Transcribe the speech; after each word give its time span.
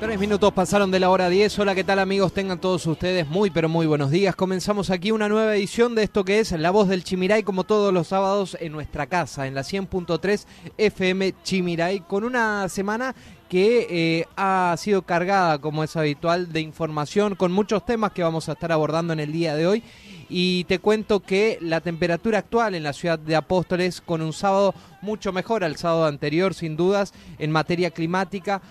Tres 0.00 0.20
minutos 0.20 0.52
pasaron 0.52 0.92
de 0.92 1.00
la 1.00 1.10
hora 1.10 1.28
10. 1.28 1.58
Hola, 1.58 1.74
¿qué 1.74 1.82
tal 1.82 1.98
amigos? 1.98 2.32
Tengan 2.32 2.60
todos 2.60 2.86
ustedes 2.86 3.26
muy, 3.26 3.50
pero 3.50 3.68
muy 3.68 3.84
buenos 3.84 4.12
días. 4.12 4.36
Comenzamos 4.36 4.90
aquí 4.90 5.10
una 5.10 5.28
nueva 5.28 5.56
edición 5.56 5.96
de 5.96 6.04
esto 6.04 6.24
que 6.24 6.38
es 6.38 6.52
La 6.52 6.70
Voz 6.70 6.86
del 6.86 7.02
Chimiray, 7.02 7.42
como 7.42 7.64
todos 7.64 7.92
los 7.92 8.06
sábados 8.06 8.56
en 8.60 8.70
nuestra 8.70 9.08
casa, 9.08 9.48
en 9.48 9.56
la 9.56 9.62
100.3 9.62 10.46
FM 10.76 11.34
Chimiray, 11.42 11.98
con 11.98 12.22
una 12.22 12.68
semana 12.68 13.12
que 13.48 13.88
eh, 13.90 14.26
ha 14.36 14.76
sido 14.78 15.02
cargada, 15.02 15.58
como 15.58 15.82
es 15.82 15.96
habitual, 15.96 16.52
de 16.52 16.60
información, 16.60 17.34
con 17.34 17.50
muchos 17.50 17.84
temas 17.84 18.12
que 18.12 18.22
vamos 18.22 18.48
a 18.48 18.52
estar 18.52 18.70
abordando 18.70 19.12
en 19.12 19.18
el 19.18 19.32
día 19.32 19.56
de 19.56 19.66
hoy. 19.66 19.82
Y 20.28 20.62
te 20.64 20.78
cuento 20.78 21.20
que 21.20 21.58
la 21.60 21.80
temperatura 21.80 22.38
actual 22.38 22.76
en 22.76 22.84
la 22.84 22.92
ciudad 22.92 23.18
de 23.18 23.34
Apóstoles, 23.34 24.00
con 24.00 24.22
un 24.22 24.32
sábado 24.32 24.74
mucho 25.02 25.32
mejor 25.32 25.64
al 25.64 25.76
sábado 25.76 26.06
anterior, 26.06 26.54
sin 26.54 26.76
dudas, 26.76 27.12
en 27.40 27.50
materia 27.50 27.90
climática 27.90 28.62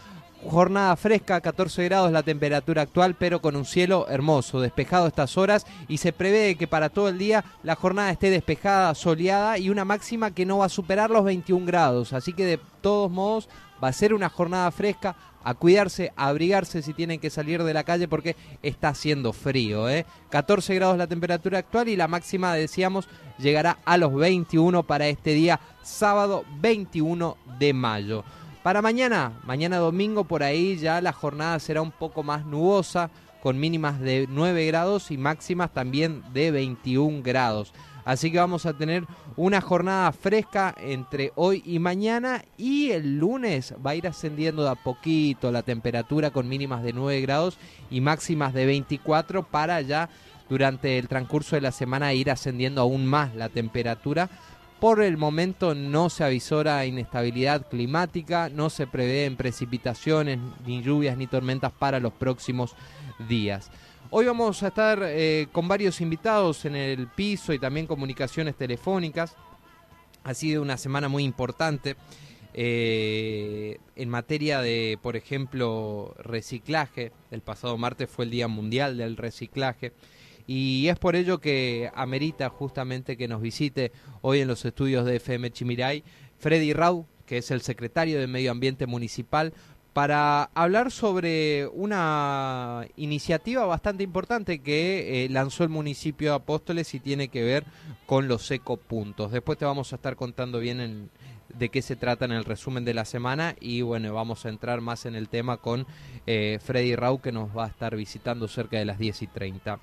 Jornada 0.49 0.95
fresca, 0.95 1.41
14 1.41 1.83
grados 1.83 2.11
la 2.11 2.23
temperatura 2.23 2.83
actual, 2.83 3.15
pero 3.15 3.41
con 3.41 3.57
un 3.57 3.65
cielo 3.65 4.07
hermoso, 4.07 4.61
despejado 4.61 5.07
estas 5.07 5.37
horas 5.37 5.65
y 5.89 5.97
se 5.97 6.13
prevé 6.13 6.55
que 6.55 6.67
para 6.67 6.87
todo 6.87 7.09
el 7.09 7.17
día 7.17 7.43
la 7.63 7.75
jornada 7.75 8.11
esté 8.11 8.29
despejada, 8.29 8.95
soleada 8.95 9.57
y 9.57 9.69
una 9.69 9.83
máxima 9.83 10.31
que 10.31 10.45
no 10.45 10.59
va 10.59 10.65
a 10.65 10.69
superar 10.69 11.09
los 11.09 11.25
21 11.25 11.65
grados. 11.65 12.13
Así 12.13 12.31
que 12.31 12.45
de 12.45 12.59
todos 12.79 13.11
modos 13.11 13.49
va 13.83 13.89
a 13.89 13.93
ser 13.93 14.13
una 14.13 14.29
jornada 14.29 14.71
fresca, 14.71 15.17
a 15.43 15.53
cuidarse, 15.53 16.13
a 16.15 16.27
abrigarse 16.27 16.81
si 16.81 16.93
tienen 16.93 17.19
que 17.19 17.29
salir 17.29 17.63
de 17.63 17.73
la 17.73 17.83
calle 17.83 18.07
porque 18.07 18.37
está 18.63 18.89
haciendo 18.89 19.33
frío. 19.33 19.89
¿eh? 19.89 20.05
14 20.29 20.75
grados 20.75 20.97
la 20.97 21.07
temperatura 21.07 21.59
actual 21.59 21.89
y 21.89 21.97
la 21.97 22.07
máxima, 22.07 22.53
decíamos, 22.53 23.09
llegará 23.37 23.79
a 23.83 23.97
los 23.97 24.13
21 24.13 24.83
para 24.83 25.07
este 25.07 25.33
día 25.33 25.59
sábado 25.83 26.45
21 26.61 27.37
de 27.59 27.73
mayo. 27.73 28.23
Para 28.67 28.81
mañana, 28.81 29.31
mañana 29.45 29.77
domingo 29.77 30.25
por 30.25 30.43
ahí 30.43 30.75
ya 30.75 30.99
la 30.99 31.13
jornada 31.13 31.57
será 31.57 31.81
un 31.81 31.93
poco 31.93 32.21
más 32.21 32.45
nubosa, 32.45 33.09
con 33.41 33.57
mínimas 33.57 33.97
de 34.01 34.27
9 34.29 34.65
grados 34.65 35.09
y 35.09 35.17
máximas 35.17 35.71
también 35.71 36.21
de 36.33 36.51
21 36.51 37.21
grados. 37.23 37.73
Así 38.03 38.29
que 38.29 38.39
vamos 38.39 38.65
a 38.65 38.73
tener 38.73 39.05
una 39.37 39.61
jornada 39.61 40.11
fresca 40.11 40.75
entre 40.79 41.31
hoy 41.35 41.63
y 41.65 41.79
mañana 41.79 42.43
y 42.57 42.91
el 42.91 43.19
lunes 43.19 43.73
va 43.85 43.91
a 43.91 43.95
ir 43.95 44.05
ascendiendo 44.05 44.65
de 44.65 44.71
a 44.71 44.75
poquito 44.75 45.49
la 45.49 45.63
temperatura 45.63 46.31
con 46.31 46.49
mínimas 46.49 46.83
de 46.83 46.91
9 46.91 47.21
grados 47.21 47.57
y 47.89 48.01
máximas 48.01 48.53
de 48.53 48.65
24 48.65 49.43
para 49.43 49.79
ya 49.79 50.09
durante 50.49 50.97
el 50.97 51.07
transcurso 51.07 51.55
de 51.55 51.61
la 51.61 51.71
semana 51.71 52.13
ir 52.13 52.29
ascendiendo 52.29 52.81
aún 52.81 53.05
más 53.05 53.33
la 53.33 53.47
temperatura 53.47 54.29
por 54.79 55.01
el 55.01 55.17
momento 55.17 55.73
no 55.73 56.09
se 56.09 56.23
avisora 56.23 56.85
inestabilidad 56.85 57.67
climática, 57.67 58.49
no 58.49 58.69
se 58.69 58.85
prevén 58.85 59.35
precipitaciones, 59.35 60.39
ni 60.65 60.83
lluvias, 60.83 61.17
ni 61.17 61.27
tormentas 61.27 61.71
para 61.71 61.99
los 61.99 62.13
próximos 62.13 62.75
días. 63.27 63.71
Hoy 64.09 64.25
vamos 64.25 64.61
a 64.63 64.67
estar 64.67 64.99
eh, 65.03 65.47
con 65.51 65.67
varios 65.67 65.99
invitados 65.99 66.63
en 66.65 66.75
el 66.75 67.07
piso 67.07 67.53
y 67.53 67.59
también 67.59 67.87
comunicaciones 67.87 68.55
telefónicas. 68.55 69.35
Ha 70.23 70.33
sido 70.33 70.61
una 70.61 70.77
semana 70.77 71.09
muy 71.09 71.23
importante 71.23 71.95
eh, 72.53 73.79
en 73.95 74.09
materia 74.09 74.61
de, 74.61 74.99
por 75.01 75.15
ejemplo, 75.15 76.15
reciclaje. 76.19 77.11
El 77.31 77.41
pasado 77.41 77.77
martes 77.77 78.09
fue 78.09 78.25
el 78.25 78.31
Día 78.31 78.47
Mundial 78.47 78.97
del 78.97 79.17
Reciclaje. 79.17 79.91
Y 80.47 80.87
es 80.87 80.97
por 80.97 81.17
ello 81.17 81.39
que 81.39 81.91
amerita 81.93 82.49
justamente 82.49 83.17
que 83.17 83.27
nos 83.27 83.41
visite 83.41 83.91
hoy 84.21 84.39
en 84.39 84.47
los 84.47 84.63
estudios 84.63 85.05
de 85.05 85.17
FM 85.17 85.51
Chimiray 85.51 86.03
Freddy 86.39 86.71
Rau, 86.71 87.05
que 87.25 87.39
es 87.39 87.51
el 87.51 87.61
secretario 87.61 88.19
de 88.19 88.27
Medio 88.27 88.51
Ambiente 88.51 88.87
Municipal, 88.87 89.53
para 89.97 90.43
hablar 90.53 90.91
sobre 90.91 91.67
una 91.73 92.85
iniciativa 92.97 93.65
bastante 93.65 94.03
importante 94.03 94.59
que 94.59 95.25
eh, 95.25 95.29
lanzó 95.29 95.63
el 95.63 95.69
municipio 95.69 96.29
de 96.29 96.35
Apóstoles 96.35 96.93
y 96.93 96.99
tiene 96.99 97.29
que 97.29 97.43
ver 97.43 97.65
con 98.05 98.27
los 98.27 98.49
ecopuntos. 98.51 99.31
Después 99.31 99.57
te 99.57 99.65
vamos 99.65 99.91
a 99.91 99.95
estar 99.95 100.15
contando 100.15 100.59
bien 100.59 101.09
de 101.49 101.69
qué 101.69 101.81
se 101.81 101.95
trata 101.95 102.25
en 102.25 102.31
el 102.31 102.45
resumen 102.45 102.85
de 102.85 102.93
la 102.93 103.05
semana 103.05 103.55
y 103.59 103.81
bueno, 103.81 104.13
vamos 104.13 104.45
a 104.45 104.49
entrar 104.49 104.81
más 104.81 105.07
en 105.07 105.15
el 105.15 105.29
tema 105.29 105.57
con 105.57 105.87
eh, 106.27 106.59
Freddy 106.63 106.95
Rau 106.95 107.19
que 107.19 107.31
nos 107.31 107.57
va 107.57 107.65
a 107.65 107.69
estar 107.69 107.95
visitando 107.95 108.47
cerca 108.47 108.77
de 108.77 108.85
las 108.85 108.99
10 108.99 109.23
y 109.23 109.27
30. 109.27 109.79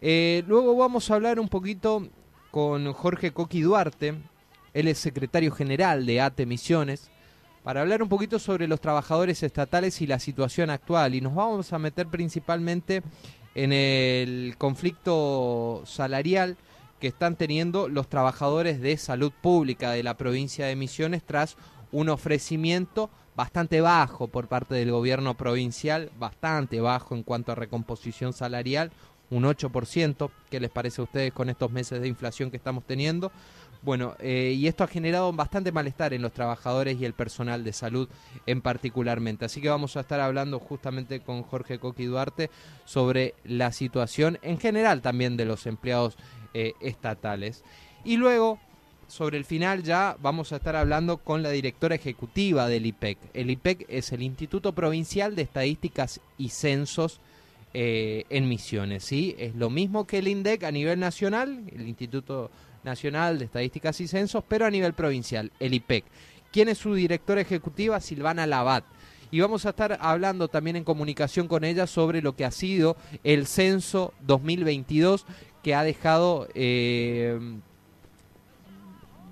Eh, 0.00 0.44
luego 0.46 0.76
vamos 0.76 1.10
a 1.10 1.14
hablar 1.14 1.40
un 1.40 1.48
poquito 1.48 2.06
con 2.50 2.92
Jorge 2.92 3.32
Coqui 3.32 3.62
Duarte, 3.62 4.14
él 4.72 4.88
es 4.88 4.98
secretario 4.98 5.50
general 5.50 6.06
de 6.06 6.20
ATE 6.20 6.46
Misiones, 6.46 7.10
para 7.64 7.80
hablar 7.80 8.02
un 8.02 8.08
poquito 8.08 8.38
sobre 8.38 8.68
los 8.68 8.80
trabajadores 8.80 9.42
estatales 9.42 10.00
y 10.00 10.06
la 10.06 10.20
situación 10.20 10.70
actual. 10.70 11.14
Y 11.14 11.20
nos 11.20 11.34
vamos 11.34 11.72
a 11.72 11.78
meter 11.78 12.06
principalmente 12.06 13.02
en 13.54 13.72
el 13.72 14.54
conflicto 14.56 15.82
salarial 15.84 16.56
que 17.00 17.08
están 17.08 17.36
teniendo 17.36 17.88
los 17.88 18.08
trabajadores 18.08 18.80
de 18.80 18.96
salud 18.96 19.32
pública 19.32 19.90
de 19.90 20.02
la 20.02 20.16
provincia 20.16 20.66
de 20.66 20.76
Misiones 20.76 21.24
tras 21.24 21.56
un 21.90 22.08
ofrecimiento 22.08 23.10
bastante 23.34 23.80
bajo 23.80 24.28
por 24.28 24.48
parte 24.48 24.74
del 24.74 24.90
gobierno 24.90 25.34
provincial, 25.34 26.10
bastante 26.18 26.80
bajo 26.80 27.14
en 27.14 27.22
cuanto 27.22 27.52
a 27.52 27.56
recomposición 27.56 28.32
salarial, 28.32 28.90
un 29.30 29.44
8%. 29.44 30.30
¿Qué 30.50 30.60
les 30.60 30.70
parece 30.70 31.00
a 31.00 31.04
ustedes 31.04 31.32
con 31.32 31.48
estos 31.48 31.70
meses 31.70 32.00
de 32.00 32.08
inflación 32.08 32.50
que 32.50 32.56
estamos 32.56 32.84
teniendo? 32.84 33.30
Bueno, 33.80 34.16
eh, 34.18 34.54
y 34.56 34.66
esto 34.66 34.82
ha 34.82 34.88
generado 34.88 35.32
bastante 35.32 35.70
malestar 35.70 36.12
en 36.12 36.22
los 36.22 36.32
trabajadores 36.32 37.00
y 37.00 37.04
el 37.04 37.12
personal 37.12 37.62
de 37.62 37.72
salud 37.72 38.08
en 38.46 38.60
particularmente. 38.60 39.44
Así 39.44 39.60
que 39.60 39.68
vamos 39.68 39.96
a 39.96 40.00
estar 40.00 40.20
hablando 40.20 40.58
justamente 40.58 41.20
con 41.20 41.44
Jorge 41.44 41.78
Coqui 41.78 42.06
Duarte 42.06 42.50
sobre 42.84 43.34
la 43.44 43.70
situación 43.70 44.38
en 44.42 44.58
general 44.58 45.00
también 45.00 45.36
de 45.36 45.44
los 45.44 45.66
empleados 45.66 46.16
eh, 46.54 46.72
estatales. 46.80 47.62
Y 48.04 48.16
luego, 48.16 48.58
sobre 49.06 49.38
el 49.38 49.44
final 49.44 49.84
ya 49.84 50.16
vamos 50.20 50.52
a 50.52 50.56
estar 50.56 50.74
hablando 50.74 51.18
con 51.18 51.44
la 51.44 51.50
directora 51.50 51.94
ejecutiva 51.94 52.66
del 52.66 52.86
IPEC. 52.86 53.18
El 53.32 53.50
IPEC 53.50 53.86
es 53.88 54.10
el 54.10 54.22
Instituto 54.22 54.72
Provincial 54.72 55.36
de 55.36 55.42
Estadísticas 55.42 56.20
y 56.36 56.48
Censos 56.48 57.20
eh, 57.74 58.24
en 58.30 58.48
Misiones. 58.48 59.04
¿sí? 59.04 59.34
Es 59.38 59.54
lo 59.54 59.70
mismo 59.70 60.06
que 60.06 60.18
el 60.18 60.28
INDEC 60.28 60.64
a 60.64 60.70
nivel 60.70 60.98
nacional, 60.98 61.64
el 61.72 61.88
Instituto 61.88 62.50
Nacional 62.84 63.38
de 63.38 63.46
Estadísticas 63.46 64.00
y 64.00 64.08
Censos, 64.08 64.44
pero 64.46 64.66
a 64.66 64.70
nivel 64.70 64.94
provincial, 64.94 65.52
el 65.60 65.74
IPEC. 65.74 66.04
¿Quién 66.52 66.68
es 66.68 66.78
su 66.78 66.94
directora 66.94 67.40
ejecutiva? 67.40 68.00
Silvana 68.00 68.46
Labat. 68.46 68.84
Y 69.30 69.40
vamos 69.40 69.66
a 69.66 69.70
estar 69.70 69.98
hablando 70.00 70.48
también 70.48 70.76
en 70.76 70.84
comunicación 70.84 71.48
con 71.48 71.64
ella 71.64 71.86
sobre 71.86 72.22
lo 72.22 72.34
que 72.34 72.46
ha 72.46 72.50
sido 72.50 72.96
el 73.24 73.46
censo 73.46 74.14
2022 74.20 75.26
que 75.62 75.74
ha 75.74 75.82
dejado 75.82 76.48
eh, 76.54 77.38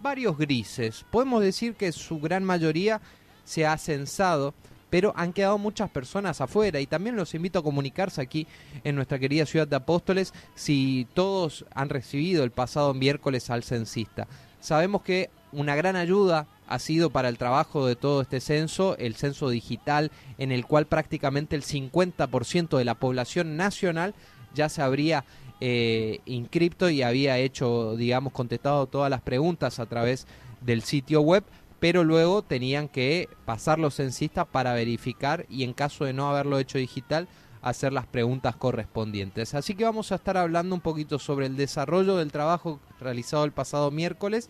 varios 0.02 0.36
grises. 0.36 1.04
Podemos 1.10 1.42
decir 1.42 1.74
que 1.74 1.92
su 1.92 2.20
gran 2.20 2.44
mayoría 2.44 3.00
se 3.44 3.64
ha 3.64 3.78
censado 3.78 4.52
pero 4.90 5.12
han 5.16 5.32
quedado 5.32 5.58
muchas 5.58 5.90
personas 5.90 6.40
afuera 6.40 6.80
y 6.80 6.86
también 6.86 7.16
los 7.16 7.34
invito 7.34 7.58
a 7.58 7.62
comunicarse 7.62 8.20
aquí 8.20 8.46
en 8.84 8.94
nuestra 8.94 9.18
querida 9.18 9.46
ciudad 9.46 9.68
de 9.68 9.76
Apóstoles 9.76 10.32
si 10.54 11.06
todos 11.14 11.64
han 11.74 11.88
recibido 11.88 12.44
el 12.44 12.50
pasado 12.50 12.94
miércoles 12.94 13.50
al 13.50 13.62
censista. 13.62 14.26
Sabemos 14.60 15.02
que 15.02 15.30
una 15.52 15.76
gran 15.76 15.96
ayuda 15.96 16.46
ha 16.68 16.78
sido 16.78 17.10
para 17.10 17.28
el 17.28 17.38
trabajo 17.38 17.86
de 17.86 17.96
todo 17.96 18.22
este 18.22 18.40
censo, 18.40 18.96
el 18.98 19.14
censo 19.14 19.48
digital, 19.48 20.10
en 20.38 20.52
el 20.52 20.66
cual 20.66 20.86
prácticamente 20.86 21.56
el 21.56 21.62
50% 21.62 22.76
de 22.76 22.84
la 22.84 22.94
población 22.94 23.56
nacional 23.56 24.14
ya 24.54 24.68
se 24.68 24.82
habría 24.82 25.24
eh, 25.60 26.20
inscripto 26.26 26.90
y 26.90 27.02
había 27.02 27.38
hecho, 27.38 27.96
digamos, 27.96 28.32
contestado 28.32 28.86
todas 28.86 29.10
las 29.10 29.22
preguntas 29.22 29.78
a 29.78 29.86
través 29.86 30.26
del 30.60 30.82
sitio 30.82 31.20
web, 31.20 31.44
pero 31.80 32.04
luego 32.04 32.42
tenían 32.42 32.88
que 32.88 33.28
pasar 33.44 33.78
los 33.78 33.94
censistas 33.96 34.46
para 34.46 34.74
verificar 34.74 35.46
y 35.48 35.64
en 35.64 35.74
caso 35.74 36.04
de 36.04 36.12
no 36.12 36.28
haberlo 36.28 36.58
hecho 36.58 36.78
digital, 36.78 37.28
hacer 37.62 37.92
las 37.92 38.06
preguntas 38.06 38.56
correspondientes. 38.56 39.54
Así 39.54 39.74
que 39.74 39.84
vamos 39.84 40.12
a 40.12 40.16
estar 40.16 40.36
hablando 40.36 40.74
un 40.74 40.80
poquito 40.80 41.18
sobre 41.18 41.46
el 41.46 41.56
desarrollo 41.56 42.16
del 42.16 42.32
trabajo 42.32 42.80
realizado 43.00 43.44
el 43.44 43.52
pasado 43.52 43.90
miércoles 43.90 44.48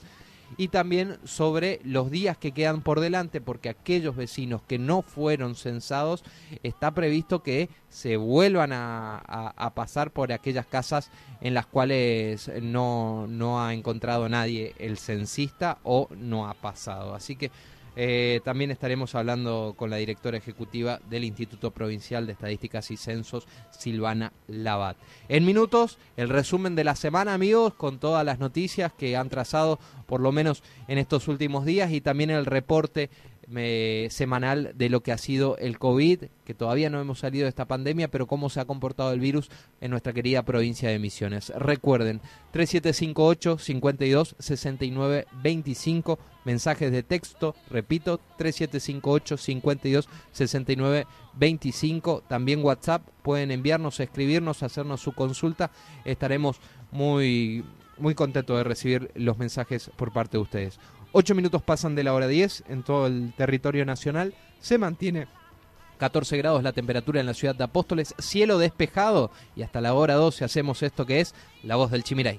y 0.57 0.69
también 0.69 1.19
sobre 1.25 1.81
los 1.85 2.11
días 2.11 2.39
que 2.39 2.53
quedan 2.53 2.83
por 2.83 3.01
delante, 3.01 3.41
porque 3.41 3.69
aquellos 3.69 4.17
vecinos 4.17 4.63
que 4.67 4.79
no 4.79 5.03
fueron 5.03 5.55
censados, 5.55 6.25
está 6.63 6.93
previsto 6.93 7.43
que 7.43 7.69
se 7.89 8.17
vuelvan 8.17 8.73
a, 8.73 9.73
pasar 9.75 10.11
por 10.11 10.33
aquellas 10.33 10.67
casas 10.67 11.11
en 11.41 11.55
las 11.55 11.67
cuales 11.67 12.51
no, 12.63 13.27
no 13.29 13.63
ha 13.63 13.75
encontrado 13.75 14.29
nadie 14.29 14.75
el 14.79 14.97
censista 14.97 15.79
o 15.83 16.09
no 16.17 16.49
ha 16.49 16.55
pasado. 16.55 17.15
Así 17.15 17.37
que 17.37 17.51
eh, 17.97 18.41
también 18.45 18.71
estaremos 18.71 19.15
hablando 19.15 19.75
con 19.77 19.89
la 19.89 19.97
directora 19.97 20.37
ejecutiva 20.37 21.01
del 21.09 21.25
Instituto 21.25 21.71
Provincial 21.71 22.27
de 22.27 22.33
Estadísticas 22.33 22.91
y 22.91 22.99
Censos, 22.99 23.49
Silvana 23.71 24.35
Labat. 24.49 24.99
En 25.29 25.47
minutos, 25.47 25.99
el 26.19 26.29
resumen 26.29 26.75
de 26.75 26.85
la 26.85 26.95
semana, 26.95 27.33
amigos, 27.33 27.73
con 27.73 27.99
todas 27.99 28.25
las 28.25 28.39
noticias 28.39 28.93
que 28.93 29.17
han 29.17 29.31
trazado, 29.31 29.79
por 30.07 30.21
lo 30.21 30.31
menos 30.31 30.63
en 30.89 30.99
estos 30.99 31.27
últimos 31.27 31.65
días, 31.65 31.91
y 31.91 32.03
también 32.03 32.29
el 32.29 32.45
reporte 32.45 33.09
semanal 34.11 34.73
de 34.75 34.89
lo 34.89 35.03
que 35.03 35.13
ha 35.13 35.19
sido 35.19 35.57
el 35.59 35.79
COVID, 35.79 36.25
que 36.45 36.55
todavía 36.55 36.91
no 36.91 37.01
hemos 37.01 37.21
salido 37.21 37.45
de 37.45 37.49
esta 37.49 37.67
pandemia, 37.67 38.09
pero 38.09 38.27
cómo 38.27 38.51
se 38.51 38.61
ha 38.61 38.65
comportado 38.65 39.13
el 39.13 39.21
virus 39.21 39.51
en 39.81 39.91
nuestra 39.91 40.13
querida 40.13 40.43
provincia 40.43 40.89
de 40.89 40.99
Misiones. 40.99 41.51
Recuerden, 41.51 42.21
3758 42.53 43.59
52 43.59 44.37
69 44.39 45.27
25, 45.43 46.19
mensajes 46.45 46.91
de 46.91 47.03
texto, 47.03 47.55
repito, 47.71 48.19
3758 48.37 49.37
52 49.37 50.09
69 50.33 51.07
25, 51.35 52.25
también 52.29 52.65
WhatsApp, 52.65 53.03
pueden 53.23 53.51
enviarnos, 53.53 54.01
escribirnos, 54.01 54.63
hacernos 54.63 55.01
su 55.01 55.13
consulta, 55.13 55.71
estaremos 56.05 56.61
muy 56.91 57.65
muy 57.99 58.15
contentos 58.15 58.57
de 58.59 58.65
recibir 58.65 59.11
los 59.15 59.39
mensajes 59.39 59.91
por 59.97 60.13
parte 60.13 60.37
de 60.37 60.43
ustedes. 60.43 60.79
8 61.19 61.35
minutos 61.35 61.63
pasan 61.63 61.95
de 61.95 62.05
la 62.05 62.13
hora 62.13 62.29
10 62.29 62.65
en 62.69 62.83
todo 62.83 63.07
el 63.07 63.33
territorio 63.35 63.87
nacional. 63.87 64.35
Se 64.61 64.77
mantiene 64.77 65.29
14 65.97 66.37
grados 66.37 66.63
la 66.63 66.75
temperatura 66.75 67.21
en 67.21 67.27
la 67.27 67.33
ciudad 67.33 67.55
de 67.55 67.65
Apóstoles, 67.65 68.15
cielo 68.19 68.59
despejado 68.59 69.31
y 69.55 69.63
hasta 69.63 69.81
la 69.81 69.95
hora 69.95 70.13
12 70.13 70.45
hacemos 70.45 70.83
esto 70.83 71.07
que 71.07 71.21
es 71.21 71.35
la 71.63 71.77
voz 71.77 71.91
del 71.91 72.05
Chimiray. 72.05 72.39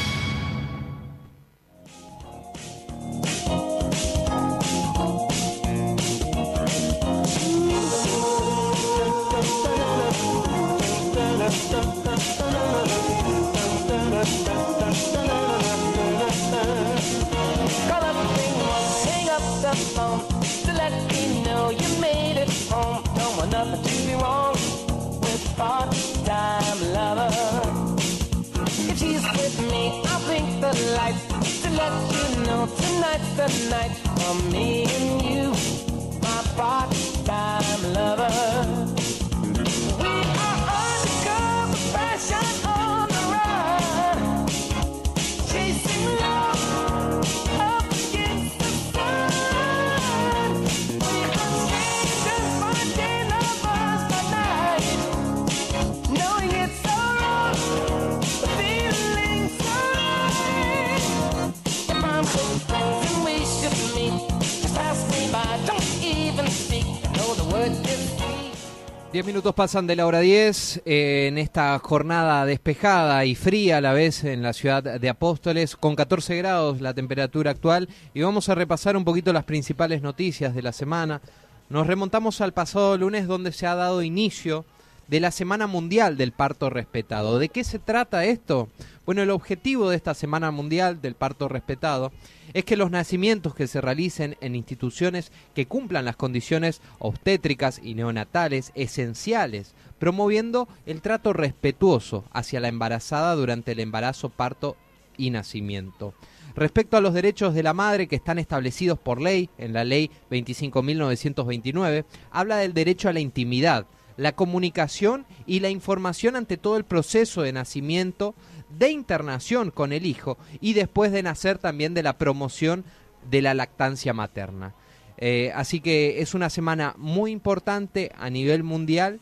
Diez 69.11 69.25
minutos 69.25 69.53
pasan 69.53 69.87
de 69.87 69.97
la 69.97 70.07
hora 70.07 70.21
10 70.21 70.83
eh, 70.85 71.27
en 71.27 71.37
esta 71.37 71.77
jornada 71.79 72.45
despejada 72.45 73.25
y 73.25 73.35
fría 73.35 73.79
a 73.79 73.81
la 73.81 73.91
vez 73.91 74.23
en 74.23 74.41
la 74.41 74.53
ciudad 74.53 74.81
de 74.81 75.09
Apóstoles, 75.09 75.75
con 75.75 75.97
14 75.97 76.37
grados 76.37 76.79
la 76.79 76.93
temperatura 76.93 77.51
actual 77.51 77.89
y 78.13 78.21
vamos 78.21 78.47
a 78.47 78.55
repasar 78.55 78.95
un 78.95 79.03
poquito 79.03 79.33
las 79.33 79.43
principales 79.43 80.01
noticias 80.01 80.55
de 80.55 80.61
la 80.61 80.71
semana. 80.71 81.19
Nos 81.67 81.87
remontamos 81.87 82.39
al 82.39 82.53
pasado 82.53 82.97
lunes 82.97 83.27
donde 83.27 83.51
se 83.51 83.67
ha 83.67 83.75
dado 83.75 84.01
inicio 84.01 84.63
de 85.09 85.19
la 85.19 85.31
Semana 85.31 85.67
Mundial 85.67 86.15
del 86.15 86.31
Parto 86.31 86.69
Respetado. 86.69 87.37
¿De 87.37 87.49
qué 87.49 87.65
se 87.65 87.79
trata 87.79 88.23
esto? 88.23 88.69
Bueno, 89.05 89.21
el 89.23 89.29
objetivo 89.31 89.89
de 89.89 89.97
esta 89.97 90.13
Semana 90.13 90.51
Mundial 90.51 91.01
del 91.01 91.15
Parto 91.15 91.49
Respetado 91.49 92.13
es 92.53 92.65
que 92.65 92.77
los 92.77 92.91
nacimientos 92.91 93.55
que 93.55 93.67
se 93.67 93.81
realicen 93.81 94.37
en 94.41 94.55
instituciones 94.55 95.31
que 95.53 95.65
cumplan 95.65 96.05
las 96.05 96.15
condiciones 96.15 96.81
obstétricas 96.99 97.79
y 97.83 97.95
neonatales 97.95 98.71
esenciales, 98.75 99.73
promoviendo 99.99 100.67
el 100.85 101.01
trato 101.01 101.33
respetuoso 101.33 102.25
hacia 102.31 102.59
la 102.59 102.67
embarazada 102.67 103.35
durante 103.35 103.73
el 103.73 103.79
embarazo, 103.79 104.29
parto 104.29 104.77
y 105.17 105.29
nacimiento. 105.29 106.13
Respecto 106.55 106.97
a 106.97 107.01
los 107.01 107.13
derechos 107.13 107.53
de 107.53 107.63
la 107.63 107.73
madre 107.73 108.07
que 108.07 108.15
están 108.15 108.39
establecidos 108.39 108.99
por 108.99 109.21
ley, 109.21 109.49
en 109.57 109.73
la 109.73 109.83
ley 109.83 110.11
25.929, 110.29 112.05
habla 112.31 112.57
del 112.57 112.73
derecho 112.73 113.07
a 113.09 113.13
la 113.13 113.21
intimidad, 113.21 113.85
la 114.17 114.33
comunicación 114.33 115.25
y 115.45 115.61
la 115.61 115.69
información 115.69 116.35
ante 116.35 116.57
todo 116.57 116.77
el 116.77 116.83
proceso 116.83 117.41
de 117.41 117.53
nacimiento, 117.53 118.35
de 118.77 118.89
internación 118.89 119.71
con 119.71 119.93
el 119.93 120.05
hijo 120.05 120.37
y 120.59 120.73
después 120.73 121.11
de 121.11 121.23
nacer 121.23 121.57
también 121.57 121.93
de 121.93 122.03
la 122.03 122.17
promoción 122.17 122.83
de 123.29 123.41
la 123.41 123.53
lactancia 123.53 124.13
materna. 124.13 124.73
Eh, 125.17 125.51
así 125.55 125.81
que 125.81 126.21
es 126.21 126.33
una 126.33 126.49
semana 126.49 126.95
muy 126.97 127.31
importante 127.31 128.11
a 128.17 128.29
nivel 128.29 128.63
mundial 128.63 129.19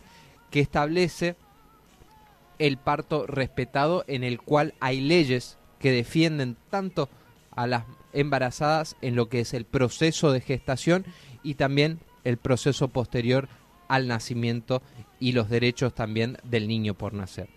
que 0.49 0.61
establece 0.61 1.35
el 2.57 2.77
parto 2.77 3.27
respetado 3.27 4.03
en 4.07 4.23
el 4.23 4.39
cual 4.39 4.73
hay 4.79 5.01
leyes 5.01 5.57
que 5.79 5.91
defienden 5.91 6.57
tanto 6.69 7.09
a 7.51 7.67
las 7.67 7.83
embarazadas 8.13 8.95
en 9.01 9.15
lo 9.15 9.29
que 9.29 9.41
es 9.41 9.53
el 9.53 9.65
proceso 9.65 10.31
de 10.31 10.41
gestación 10.41 11.05
y 11.43 11.55
también 11.55 11.99
el 12.23 12.37
proceso 12.37 12.87
posterior 12.87 13.49
al 13.87 14.07
nacimiento 14.07 14.81
y 15.19 15.33
los 15.33 15.49
derechos 15.49 15.93
también 15.93 16.37
del 16.43 16.67
niño 16.67 16.93
por 16.93 17.13
nacer 17.13 17.49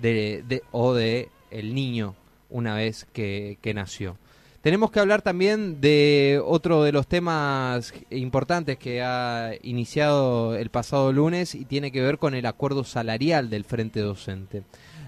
de, 0.00 0.62
o 0.72 0.94
de 0.94 1.28
el 1.50 1.74
niño 1.74 2.14
una 2.48 2.74
vez 2.74 3.06
que, 3.12 3.58
que 3.60 3.74
nació. 3.74 4.16
Tenemos 4.62 4.90
que 4.90 5.00
hablar 5.00 5.22
también 5.22 5.80
de 5.80 6.42
otro 6.44 6.82
de 6.82 6.92
los 6.92 7.06
temas 7.06 7.94
importantes 8.10 8.76
que 8.76 9.00
ha 9.02 9.52
iniciado 9.62 10.54
el 10.54 10.68
pasado 10.68 11.12
lunes 11.14 11.54
y 11.54 11.64
tiene 11.64 11.90
que 11.90 12.02
ver 12.02 12.18
con 12.18 12.34
el 12.34 12.44
acuerdo 12.44 12.84
salarial 12.84 13.48
del 13.48 13.64
Frente 13.64 14.00
Docente. 14.00 14.62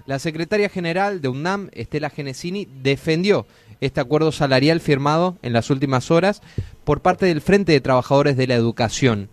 La 0.07 0.17
secretaria 0.17 0.69
general 0.69 1.21
de 1.21 1.29
UNAM, 1.29 1.69
Estela 1.71 2.09
Genesini, 2.09 2.67
defendió 2.81 3.45
este 3.79 4.01
acuerdo 4.01 4.31
salarial 4.31 4.79
firmado 4.79 5.37
en 5.43 5.53
las 5.53 5.69
últimas 5.69 6.09
horas 6.09 6.41
por 6.83 7.01
parte 7.01 7.27
del 7.27 7.41
Frente 7.41 7.73
de 7.73 7.81
Trabajadores 7.81 8.35
de 8.35 8.47
la 8.47 8.55
Educación 8.55 9.29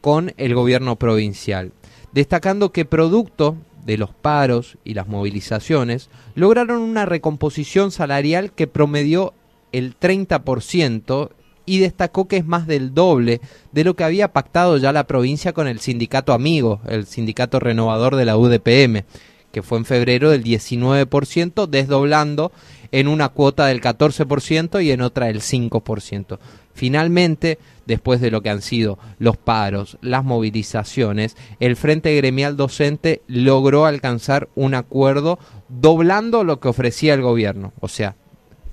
con 0.00 0.32
el 0.36 0.54
gobierno 0.54 0.96
provincial, 0.96 1.72
destacando 2.12 2.70
que 2.70 2.84
producto 2.84 3.56
de 3.86 3.96
los 3.96 4.10
paros 4.10 4.76
y 4.84 4.94
las 4.94 5.06
movilizaciones 5.06 6.10
lograron 6.34 6.78
una 6.82 7.06
recomposición 7.06 7.92
salarial 7.92 8.52
que 8.52 8.66
promedió 8.66 9.32
el 9.72 9.98
30% 9.98 11.30
y 11.66 11.78
destacó 11.78 12.28
que 12.28 12.36
es 12.36 12.46
más 12.46 12.66
del 12.66 12.94
doble 12.94 13.40
de 13.72 13.84
lo 13.84 13.94
que 13.94 14.04
había 14.04 14.32
pactado 14.32 14.76
ya 14.76 14.92
la 14.92 15.06
provincia 15.06 15.52
con 15.52 15.68
el 15.68 15.80
sindicato 15.80 16.32
amigo, 16.32 16.80
el 16.88 17.06
sindicato 17.06 17.60
renovador 17.60 18.16
de 18.16 18.24
la 18.24 18.36
UDPM, 18.36 19.04
que 19.52 19.62
fue 19.62 19.78
en 19.78 19.84
febrero 19.84 20.30
del 20.30 20.44
19%, 20.44 21.66
desdoblando 21.66 22.52
en 22.92 23.08
una 23.08 23.28
cuota 23.30 23.66
del 23.66 23.80
14% 23.80 24.84
y 24.84 24.90
en 24.90 25.00
otra 25.00 25.26
del 25.26 25.40
5%. 25.40 26.38
Finalmente, 26.74 27.58
después 27.86 28.20
de 28.20 28.30
lo 28.30 28.42
que 28.42 28.50
han 28.50 28.62
sido 28.62 28.98
los 29.18 29.36
paros, 29.36 29.98
las 30.00 30.24
movilizaciones, 30.24 31.36
el 31.60 31.76
Frente 31.76 32.14
Gremial 32.16 32.56
Docente 32.56 33.22
logró 33.26 33.86
alcanzar 33.86 34.48
un 34.54 34.74
acuerdo 34.74 35.38
doblando 35.68 36.44
lo 36.44 36.60
que 36.60 36.68
ofrecía 36.68 37.14
el 37.14 37.22
gobierno, 37.22 37.72
o 37.80 37.88
sea, 37.88 38.16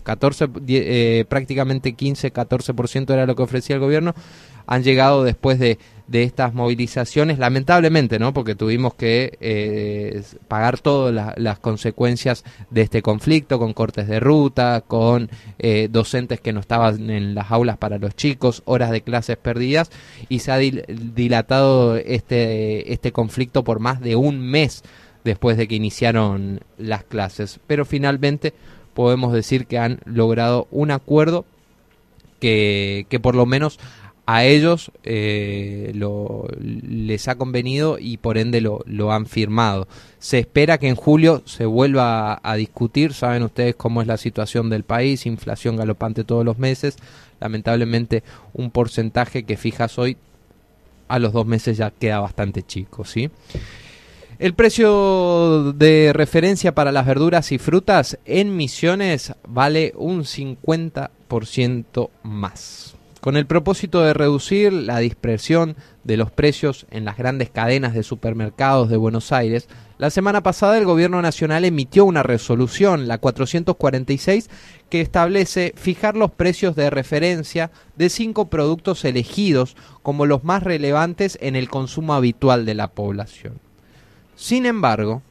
14, 0.04 0.50
eh, 0.68 1.26
prácticamente 1.30 1.94
15, 1.94 2.34
14% 2.34 3.14
era 3.14 3.26
lo 3.26 3.36
que 3.36 3.44
ofrecía 3.44 3.76
el 3.76 3.82
gobierno, 3.82 4.14
han 4.66 4.84
llegado 4.84 5.24
después 5.24 5.60
de, 5.60 5.78
de 6.08 6.24
estas 6.24 6.54
movilizaciones, 6.54 7.40
lamentablemente, 7.40 8.20
¿no? 8.20 8.34
Porque 8.34 8.56
tuvimos 8.56 8.94
que 8.94 9.38
eh, 9.40 10.22
pagar 10.48 10.80
todas 10.80 11.34
las 11.38 11.60
consecuencias 11.60 12.44
de 12.70 12.82
este 12.82 13.02
conflicto, 13.02 13.58
con 13.58 13.74
cortes 13.74 14.08
de 14.08 14.20
ruta, 14.20 14.84
con 14.86 15.30
eh, 15.60 15.88
docentes 15.90 16.42
que 16.42 16.52
no 16.52 16.60
estaban 16.60 17.10
en 17.10 17.36
las 17.36 17.52
aulas 17.52 17.78
para 17.78 17.98
los 18.00 18.16
chicos, 18.16 18.64
horas 18.66 18.92
de 18.92 19.02
clases 19.02 19.38
perdidas, 19.38 19.92
y 20.28 20.40
se 20.40 20.52
ha 20.52 20.58
dilatado 20.58 21.96
este, 21.96 22.92
este 22.92 23.12
conflicto 23.12 23.64
por 23.64 23.80
más 23.80 24.02
de 24.02 24.16
un 24.16 24.40
mes 24.40 24.84
después 25.24 25.56
de 25.56 25.68
que 25.68 25.76
iniciaron 25.76 26.60
las 26.78 27.04
clases. 27.06 27.60
Pero 27.66 27.86
finalmente 27.86 28.54
podemos 28.94 29.32
decir 29.32 29.68
que 29.68 29.80
han 29.80 30.00
logrado 30.04 30.68
un 30.70 30.92
acuerdo 30.92 31.46
que, 32.42 33.06
que 33.08 33.22
por 33.22 33.36
lo 33.36 33.46
menos 33.46 33.80
a 34.26 34.46
ellos 34.46 34.92
eh, 35.04 35.92
lo, 35.96 36.48
les 36.60 37.28
ha 37.28 37.36
convenido 37.36 37.98
y 38.00 38.18
por 38.18 38.38
ende 38.38 38.62
lo, 38.62 39.12
han 39.12 39.26
firmado. 39.26 39.88
Se 40.20 40.40
espera 40.40 40.78
que 40.78 40.88
en 40.88 40.96
julio 40.96 41.44
se 41.46 41.66
vuelva 41.66 42.40
a, 42.42 42.56
discutir, 42.56 43.14
saben 43.14 43.44
ustedes 43.44 43.76
cómo 43.76 44.02
es 44.02 44.08
la 44.08 44.18
situación 44.18 44.70
del 44.70 44.84
país, 44.84 45.26
inflación 45.26 45.76
galopante 45.76 46.24
todos 46.24 46.46
los 46.46 46.58
meses, 46.58 46.96
lamentablemente 47.42 48.24
un 48.54 48.72
porcentaje 48.72 49.44
que 49.44 49.58
fijas 49.58 50.00
hoy 50.00 50.16
a 51.10 51.20
los 51.20 51.34
dos 51.34 51.46
meses 51.46 51.78
ya 51.78 51.92
queda 51.92 52.20
bastante 52.20 52.64
chico, 52.64 53.04
¿sí? 53.04 53.30
El 54.40 54.56
precio 54.56 55.74
de 55.74 56.12
referencia 56.14 56.74
para 56.74 56.92
las 56.92 57.06
verduras 57.06 57.52
y 57.52 57.60
frutas 57.60 58.18
en 58.26 58.56
Misiones 58.58 59.34
vale 59.48 59.94
un 59.96 60.24
50% 60.24 62.10
más. 62.24 62.96
Con 63.24 63.38
el 63.38 63.46
propósito 63.46 64.02
de 64.02 64.14
reducir 64.14 64.74
la 64.74 65.00
dispersión 65.00 65.78
de 66.04 66.18
los 66.18 66.30
precios 66.30 66.86
en 66.92 67.06
las 67.06 67.16
grandes 67.16 67.50
cadenas 67.50 67.94
de 67.94 68.04
supermercados 68.04 68.90
de 68.90 68.98
Buenos 68.98 69.32
Aires, 69.32 69.70
la 69.98 70.10
semana 70.10 70.44
pasada 70.44 70.78
el 70.78 70.84
Gobierno 70.84 71.22
Nacional 71.22 71.64
emitió 71.64 72.04
una 72.04 72.22
resolución, 72.22 73.08
la 73.08 73.20
446, 73.20 74.50
que 74.90 75.00
establece 75.00 75.74
fijar 75.78 76.18
los 76.18 76.32
precios 76.32 76.76
de 76.76 76.90
referencia 76.90 77.72
de 77.96 78.10
cinco 78.10 78.50
productos 78.50 79.06
elegidos 79.06 79.78
como 80.02 80.26
los 80.26 80.44
más 80.44 80.62
relevantes 80.62 81.38
en 81.40 81.56
el 81.56 81.70
consumo 81.70 82.16
habitual 82.16 82.66
de 82.66 82.74
la 82.74 82.90
población. 82.90 83.54
Sin 84.36 84.66
embargo, 84.66 85.22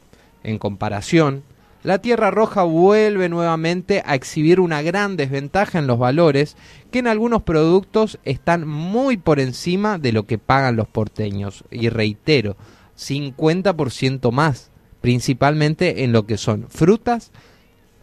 en 0.44 0.56
comparación, 0.56 1.44
la 1.82 1.98
Tierra 1.98 2.30
Roja 2.30 2.62
vuelve 2.62 3.28
nuevamente 3.28 4.02
a 4.06 4.14
exhibir 4.14 4.60
una 4.60 4.82
gran 4.82 5.16
desventaja 5.16 5.78
en 5.78 5.86
los 5.86 5.98
valores 5.98 6.56
que 6.90 7.00
en 7.00 7.08
algunos 7.08 7.42
productos 7.42 8.18
están 8.24 8.68
muy 8.68 9.16
por 9.16 9.40
encima 9.40 9.98
de 9.98 10.12
lo 10.12 10.24
que 10.24 10.38
pagan 10.38 10.76
los 10.76 10.86
porteños. 10.86 11.64
Y 11.70 11.88
reitero, 11.88 12.56
50% 12.96 14.30
más, 14.30 14.70
principalmente 15.00 16.04
en 16.04 16.12
lo 16.12 16.26
que 16.26 16.36
son 16.36 16.66
frutas 16.68 17.32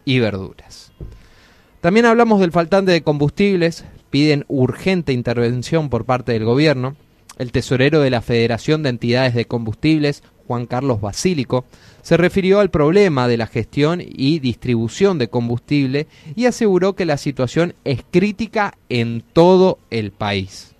y 0.04 0.18
verduras. 0.18 0.92
También 1.80 2.04
hablamos 2.04 2.40
del 2.40 2.52
faltante 2.52 2.92
de 2.92 3.02
combustibles, 3.02 3.84
piden 4.10 4.44
urgente 4.48 5.14
intervención 5.14 5.88
por 5.88 6.04
parte 6.04 6.32
del 6.32 6.44
gobierno. 6.44 6.96
El 7.38 7.52
tesorero 7.52 8.00
de 8.00 8.10
la 8.10 8.20
Federación 8.20 8.82
de 8.82 8.90
Entidades 8.90 9.34
de 9.34 9.46
Combustibles, 9.46 10.22
Juan 10.46 10.66
Carlos 10.66 11.00
Basílico, 11.00 11.64
se 12.02 12.16
refirió 12.16 12.60
al 12.60 12.70
problema 12.70 13.28
de 13.28 13.36
la 13.36 13.46
gestión 13.46 14.02
y 14.02 14.38
distribución 14.38 15.18
de 15.18 15.28
combustible 15.28 16.06
y 16.36 16.46
aseguró 16.46 16.94
que 16.94 17.04
la 17.04 17.16
situación 17.16 17.74
es 17.84 18.02
crítica 18.10 18.74
en 18.88 19.22
todo 19.32 19.78
el 19.90 20.10
país. 20.10 20.74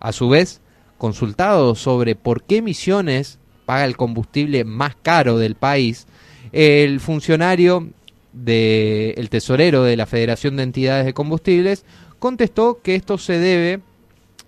A 0.00 0.12
su 0.12 0.28
vez, 0.28 0.60
consultado 0.98 1.74
sobre 1.74 2.14
por 2.14 2.42
qué 2.42 2.62
Misiones 2.62 3.38
paga 3.64 3.84
el 3.84 3.96
combustible 3.96 4.64
más 4.64 4.96
caro 5.02 5.38
del 5.38 5.56
país, 5.56 6.06
el 6.52 7.00
funcionario 7.00 7.88
del 8.32 9.28
tesorero 9.30 9.82
de 9.82 9.96
la 9.96 10.06
Federación 10.06 10.56
de 10.56 10.62
Entidades 10.62 11.06
de 11.06 11.14
Combustibles 11.14 11.84
contestó 12.18 12.80
que 12.82 12.94
esto 12.94 13.18
se 13.18 13.38
debe 13.38 13.80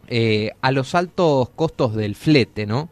eh, 0.09 0.53
a 0.61 0.73
los 0.73 0.95
altos 0.95 1.51
costos 1.51 1.95
del 1.95 2.15
flete, 2.15 2.67
¿no? 2.67 2.89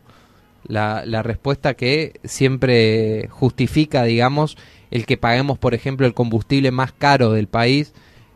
La, 0.68 1.22
respuesta 1.22 1.74
que 1.74 2.20
siempre 2.24 3.28
justifica, 3.30 4.04
digamos, 4.04 4.56
el 4.90 5.06
que 5.06 5.16
paguemos, 5.16 5.58
por 5.58 5.74
ejemplo, 5.74 6.06
el 6.06 6.14
combustible 6.14 6.70
más 6.70 6.92
caro 6.92 7.32
del 7.32 7.48
país, 7.48 7.92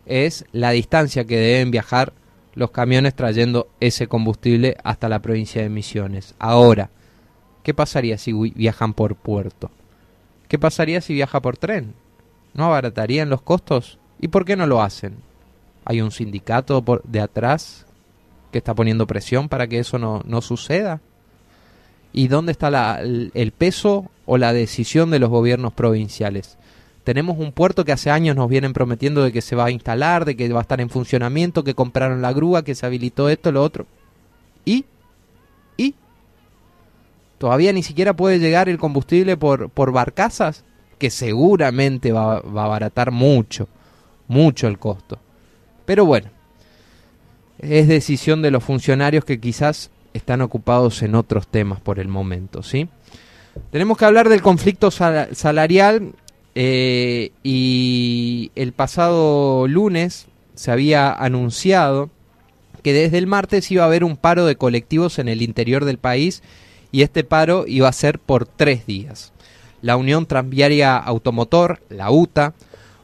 es 0.07 0.45
la 0.53 0.71
distancia 0.71 1.25
que 1.25 1.39
deben 1.39 1.71
viajar 1.71 2.13
los 2.55 2.71
camiones 2.71 3.15
trayendo 3.15 3.69
ese 3.81 4.09
combustible 4.09 4.77
hasta 4.83 5.09
la 5.09 5.21
provincia 5.21 5.63
de 5.63 5.69
Misiones. 5.69 6.35
Ahora, 6.39 6.91
¿qué 7.63 7.75
pasaría 7.75 8.19
si 8.19 8.33
viajan 8.33 8.93
por 8.93 9.15
puerto? 9.17 9.71
¿Qué 10.49 10.59
pasaría 10.59 11.01
si 11.01 11.15
viaja 11.15 11.41
por 11.41 11.57
tren? 11.57 11.95
¿No 12.55 12.65
abaratarían 12.65 13.31
los 13.31 13.43
costos? 13.43 13.99
¿Y 14.21 14.29
por 14.29 14.45
qué 14.45 14.57
no 14.57 14.67
lo 14.67 14.83
hacen? 14.83 15.17
¿Hay 15.85 16.01
un 16.01 16.11
sindicato 16.11 16.83
por 16.83 17.03
de 17.05 17.21
atrás 17.21 17.87
que 18.51 18.59
está 18.59 18.75
poniendo 18.75 19.07
presión 19.07 19.49
para 19.49 19.69
que 19.69 19.79
eso 19.79 19.99
no, 19.99 20.23
no 20.27 20.41
suceda? 20.41 21.01
Y 22.13 22.29
dónde 22.29 22.53
está 22.53 23.01
el 23.01 23.53
peso 23.57 24.11
o 24.27 24.39
la 24.39 24.53
decisión 24.53 25.11
de 25.11 25.19
los 25.19 25.31
gobiernos 25.31 25.73
provinciales. 25.73 26.57
Tenemos 27.05 27.39
un 27.39 27.53
puerto 27.53 27.85
que 27.85 27.93
hace 27.93 28.11
años 28.11 28.37
nos 28.37 28.49
vienen 28.49 28.73
prometiendo 28.73 29.25
de 29.25 29.33
que 29.33 29.41
se 29.41 29.57
va 29.57 29.67
a 29.67 29.71
instalar, 29.71 30.25
de 30.25 30.37
que 30.37 30.49
va 30.53 30.61
a 30.61 30.63
estar 30.63 30.81
en 30.81 30.91
funcionamiento, 30.91 31.65
que 31.65 31.75
compraron 31.75 32.21
la 32.21 32.33
grúa, 32.33 32.63
que 32.63 32.75
se 32.75 32.87
habilitó 32.87 33.29
esto, 33.29 33.51
lo 33.51 33.63
otro. 33.63 33.87
¿Y? 34.65 34.85
¿Y? 35.77 35.95
¿Todavía 37.39 37.73
ni 37.73 37.83
siquiera 37.83 38.15
puede 38.15 38.39
llegar 38.39 38.69
el 38.69 38.79
combustible 38.79 39.37
por, 39.37 39.71
por 39.71 39.93
barcazas? 39.93 40.65
Que 40.99 41.11
seguramente 41.11 42.13
va, 42.13 42.41
va 42.41 42.63
a 42.63 42.67
abaratar 42.67 43.11
mucho, 43.11 43.67
mucho 44.29 44.69
el 44.69 44.79
costo. 44.79 45.19
Pero 45.87 46.05
bueno, 46.05 46.29
es 47.59 47.89
decisión 47.89 48.43
de 48.43 48.51
los 48.51 48.63
funcionarios 48.63 49.25
que 49.25 49.41
quizás 49.41 49.91
están 50.15 50.41
ocupados 50.41 51.03
en 51.03 51.15
otros 51.15 51.49
temas 51.49 51.81
por 51.81 51.99
el 51.99 52.09
momento, 52.09 52.63
¿sí? 52.63 52.89
Tenemos 53.71 53.99
que 53.99 54.05
hablar 54.05 54.29
del 54.29 54.43
conflicto 54.43 54.91
salarial 54.91 56.13
eh, 56.55 57.31
y 57.43 58.51
el 58.55 58.73
pasado 58.73 59.67
lunes 59.67 60.27
se 60.55 60.71
había 60.71 61.13
anunciado 61.13 62.11
que 62.83 62.93
desde 62.93 63.19
el 63.19 63.27
martes 63.27 63.71
iba 63.71 63.85
a 63.85 63.87
haber 63.87 64.05
un 64.05 64.17
paro 64.17 64.47
de 64.47 64.57
colectivos 64.57 65.19
en 65.19 65.29
el 65.29 65.43
interior 65.43 65.85
del 65.85 65.99
país 65.99 66.43
y 66.93 67.03
este 67.03 67.25
paro 67.25 67.65
iba 67.67 67.89
a 67.89 67.93
ser 67.93 68.19
por 68.19 68.47
tres 68.47 68.87
días. 68.87 69.33
La 69.83 69.97
Unión 69.97 70.27
Tranviaria 70.27 70.97
Automotor, 70.97 71.81
la 71.89 72.11
UTA, 72.11 72.55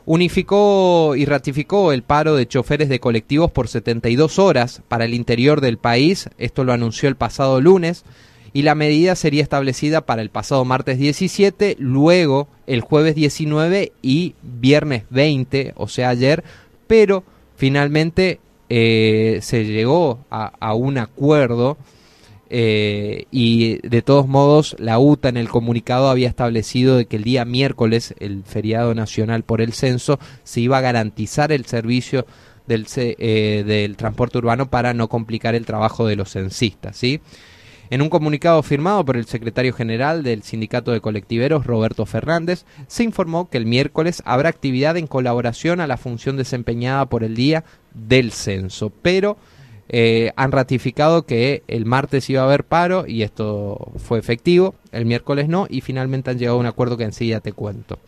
unificó 0.07 1.15
y 1.17 1.27
ratificó 1.27 1.93
el 1.93 2.03
paro 2.03 2.37
de 2.37 2.47
choferes 2.47 2.89
de 2.89 3.01
colectivos 3.01 3.51
por 3.51 3.69
72 3.69 4.39
horas 4.39 4.81
para 4.89 5.05
el 5.05 5.13
interior 5.13 5.61
del 5.61 5.79
país, 5.79 6.31
esto 6.39 6.65
lo 6.65 6.73
anunció 6.73 7.09
el 7.09 7.17
pasado 7.17 7.61
lunes, 7.61 8.05
y 8.53 8.63
la 8.63 8.75
medida 8.75 9.17
sería 9.17 9.43
establecida 9.43 10.01
para 10.07 10.23
el 10.23 10.31
pasado 10.31 10.65
martes 10.65 10.99
17, 10.99 11.77
luego 11.79 12.49
el 12.67 12.81
jueves 12.81 13.15
19 13.17 13.93
y 14.01 14.35
viernes 14.43 15.03
20, 15.11 15.75
o 15.77 15.89
sea 15.89 16.09
ayer, 16.11 16.43
pero 16.87 17.25
finalmente 17.57 18.39
eh, 18.71 19.41
se 19.43 19.65
llegó 19.65 20.21
a 20.31 20.75
un 20.75 20.99
acuerdo 20.99 21.77
eh, 22.49 23.27
y 23.31 23.79
de 23.87 24.03
todos 24.03 24.29
modos, 24.29 24.77
la 24.79 24.99
UTA 24.99 25.29
en 25.29 25.37
el 25.37 25.49
comunicado 25.49 26.09
había 26.09 26.29
establecido 26.29 26.97
de 26.97 27.07
que 27.07 27.17
el 27.17 27.25
día 27.25 27.45
miércoles, 27.45 28.15
el 28.19 28.45
feriado 28.45 28.95
nacional 28.95 29.43
por 29.43 29.61
el 29.61 29.73
censo, 29.73 30.19
se 30.45 30.61
iba 30.61 30.79
a 30.79 30.83
garantizar 30.83 31.53
el 31.53 31.67
servicio 31.67 32.27
del, 32.67 32.87
eh, 32.97 33.65
del 33.67 33.97
transporte 33.97 34.39
urbano 34.39 34.71
para 34.71 34.95
no 34.95 35.09
complicar 35.09 35.55
el 35.55 35.67
trabajo 35.67 36.07
de 36.07 36.17
los 36.17 36.31
censistas. 36.31 36.97
¿sí? 36.97 37.21
En 37.91 38.03
un 38.03 38.09
comunicado 38.09 38.63
firmado 38.63 39.05
por 39.05 39.17
el 39.17 39.27
secretario 39.27 39.73
general 39.73 40.23
del 40.23 40.43
Sindicato 40.43 40.91
de 40.91 41.01
Colectiveros, 41.01 41.67
Roberto 41.67 42.05
Fernández, 42.07 42.65
se 42.89 43.05
informó 43.05 43.49
que 43.49 43.59
el 43.59 43.67
miércoles 43.67 44.23
habrá 44.25 44.49
actividad 44.49 44.97
en 44.97 45.07
colaboración 45.07 45.81
a 45.81 45.87
la 45.87 45.97
función 45.97 46.37
desempeñada 46.37 47.07
por 47.07 47.23
el 47.23 47.37
día 47.37 47.65
del 47.95 48.33
censo, 48.33 48.91
pero 49.03 49.37
eh, 49.89 50.33
han 50.37 50.53
ratificado 50.53 51.27
que 51.27 51.63
el 51.69 51.87
martes 51.87 52.29
iba 52.29 52.43
a 52.43 52.45
haber 52.45 52.65
paro 52.65 53.07
y 53.07 53.23
esto 53.23 53.93
fue 53.99 54.19
efectivo, 54.19 54.75
el 54.93 55.07
miércoles 55.07 55.49
no, 55.49 55.67
y 55.71 55.81
finalmente 55.81 56.31
han 56.31 56.39
llegado 56.39 56.57
a 56.57 56.61
un 56.61 56.67
acuerdo 56.67 56.97
que 56.97 57.05
enseguida 57.05 57.41
te 57.41 57.53
cuento. 57.53 57.99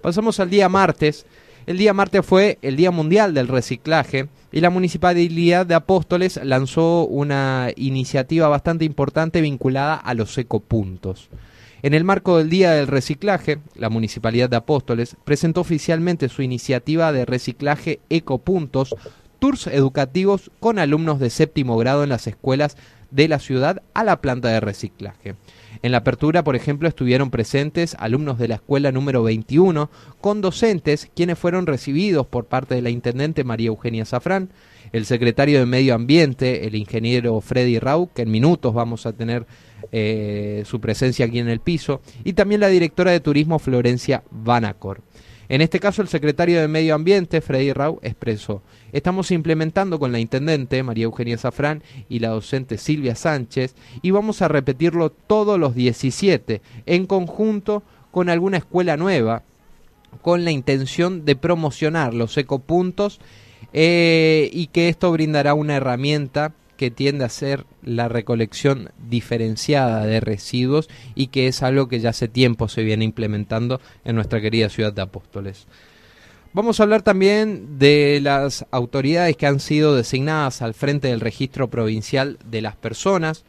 Pasamos 0.00 0.38
al 0.40 0.50
día 0.50 0.68
martes. 0.68 1.26
El 1.66 1.78
día 1.78 1.94
martes 1.94 2.26
fue 2.26 2.58
el 2.60 2.76
Día 2.76 2.90
Mundial 2.90 3.32
del 3.32 3.48
Reciclaje 3.48 4.28
y 4.52 4.60
la 4.60 4.68
Municipalidad 4.68 5.64
de 5.64 5.74
Apóstoles 5.74 6.38
lanzó 6.44 7.06
una 7.06 7.70
iniciativa 7.74 8.48
bastante 8.48 8.84
importante 8.84 9.40
vinculada 9.40 9.94
a 9.94 10.12
los 10.12 10.36
ecopuntos. 10.36 11.30
En 11.82 11.94
el 11.94 12.04
marco 12.04 12.36
del 12.36 12.50
Día 12.50 12.72
del 12.72 12.86
Reciclaje, 12.86 13.58
la 13.76 13.88
Municipalidad 13.88 14.50
de 14.50 14.56
Apóstoles 14.56 15.16
presentó 15.24 15.62
oficialmente 15.62 16.28
su 16.28 16.42
iniciativa 16.42 17.10
de 17.12 17.24
reciclaje 17.24 18.00
Ecopuntos 18.10 18.94
tours 19.44 19.66
educativos 19.66 20.50
con 20.58 20.78
alumnos 20.78 21.20
de 21.20 21.28
séptimo 21.28 21.76
grado 21.76 22.02
en 22.02 22.08
las 22.08 22.26
escuelas 22.26 22.78
de 23.10 23.28
la 23.28 23.38
ciudad 23.38 23.82
a 23.92 24.02
la 24.02 24.22
planta 24.22 24.48
de 24.48 24.58
reciclaje. 24.58 25.34
En 25.82 25.92
la 25.92 25.98
apertura, 25.98 26.42
por 26.42 26.56
ejemplo, 26.56 26.88
estuvieron 26.88 27.30
presentes 27.30 27.94
alumnos 27.98 28.38
de 28.38 28.48
la 28.48 28.54
escuela 28.54 28.90
número 28.90 29.22
21 29.22 29.90
con 30.22 30.40
docentes 30.40 31.10
quienes 31.14 31.38
fueron 31.38 31.66
recibidos 31.66 32.26
por 32.26 32.46
parte 32.46 32.74
de 32.74 32.80
la 32.80 32.88
intendente 32.88 33.44
María 33.44 33.66
Eugenia 33.66 34.06
Zafrán, 34.06 34.48
el 34.92 35.04
secretario 35.04 35.58
de 35.58 35.66
Medio 35.66 35.94
Ambiente, 35.94 36.66
el 36.66 36.74
ingeniero 36.74 37.38
Freddy 37.42 37.78
Rau, 37.78 38.08
que 38.14 38.22
en 38.22 38.30
minutos 38.30 38.72
vamos 38.72 39.04
a 39.04 39.12
tener 39.12 39.44
eh, 39.92 40.62
su 40.64 40.80
presencia 40.80 41.26
aquí 41.26 41.38
en 41.38 41.50
el 41.50 41.60
piso, 41.60 42.00
y 42.24 42.32
también 42.32 42.62
la 42.62 42.68
directora 42.68 43.10
de 43.10 43.20
Turismo 43.20 43.58
Florencia 43.58 44.22
Vanacor. 44.30 45.02
En 45.48 45.60
este 45.60 45.80
caso, 45.80 46.02
el 46.02 46.08
secretario 46.08 46.60
de 46.60 46.68
Medio 46.68 46.94
Ambiente, 46.94 47.40
Freddy 47.40 47.72
Rau, 47.72 47.98
expresó, 48.02 48.62
estamos 48.92 49.30
implementando 49.30 49.98
con 49.98 50.12
la 50.12 50.18
intendente, 50.18 50.82
María 50.82 51.04
Eugenia 51.04 51.38
Zafrán, 51.38 51.82
y 52.08 52.20
la 52.20 52.28
docente 52.28 52.78
Silvia 52.78 53.14
Sánchez, 53.14 53.74
y 54.02 54.10
vamos 54.10 54.42
a 54.42 54.48
repetirlo 54.48 55.10
todos 55.10 55.58
los 55.58 55.74
17, 55.74 56.62
en 56.86 57.06
conjunto 57.06 57.82
con 58.10 58.28
alguna 58.28 58.58
escuela 58.58 58.96
nueva, 58.96 59.42
con 60.22 60.44
la 60.44 60.50
intención 60.50 61.24
de 61.24 61.36
promocionar 61.36 62.14
los 62.14 62.36
ecopuntos 62.38 63.20
eh, 63.72 64.48
y 64.52 64.68
que 64.68 64.88
esto 64.88 65.10
brindará 65.10 65.54
una 65.54 65.76
herramienta 65.76 66.52
que 66.76 66.90
tiende 66.90 67.24
a 67.24 67.28
ser 67.28 67.64
la 67.82 68.08
recolección 68.08 68.90
diferenciada 69.08 70.06
de 70.06 70.20
residuos 70.20 70.88
y 71.14 71.28
que 71.28 71.46
es 71.48 71.62
algo 71.62 71.88
que 71.88 72.00
ya 72.00 72.10
hace 72.10 72.28
tiempo 72.28 72.68
se 72.68 72.82
viene 72.82 73.04
implementando 73.04 73.80
en 74.04 74.16
nuestra 74.16 74.40
querida 74.40 74.68
ciudad 74.68 74.92
de 74.92 75.02
Apóstoles. 75.02 75.66
Vamos 76.52 76.78
a 76.78 76.84
hablar 76.84 77.02
también 77.02 77.80
de 77.80 78.20
las 78.22 78.64
autoridades 78.70 79.36
que 79.36 79.46
han 79.46 79.58
sido 79.58 79.96
designadas 79.96 80.62
al 80.62 80.72
frente 80.72 81.08
del 81.08 81.20
registro 81.20 81.68
provincial 81.68 82.38
de 82.44 82.62
las 82.62 82.76
personas. 82.76 83.44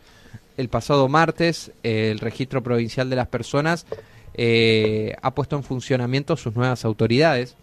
El 0.57 0.69
pasado 0.69 1.07
martes, 1.07 1.71
el 1.83 2.17
registro 2.17 2.63
provincial 2.63 3.09
de 3.11 3.15
las 3.15 3.27
personas 3.27 3.85
eh, 4.33 5.15
ha 5.21 5.35
puesto 5.35 5.55
en 5.55 5.63
funcionamiento 5.63 6.35
sus 6.35 6.55
nuevas 6.55 6.83
autoridades. 6.83 7.55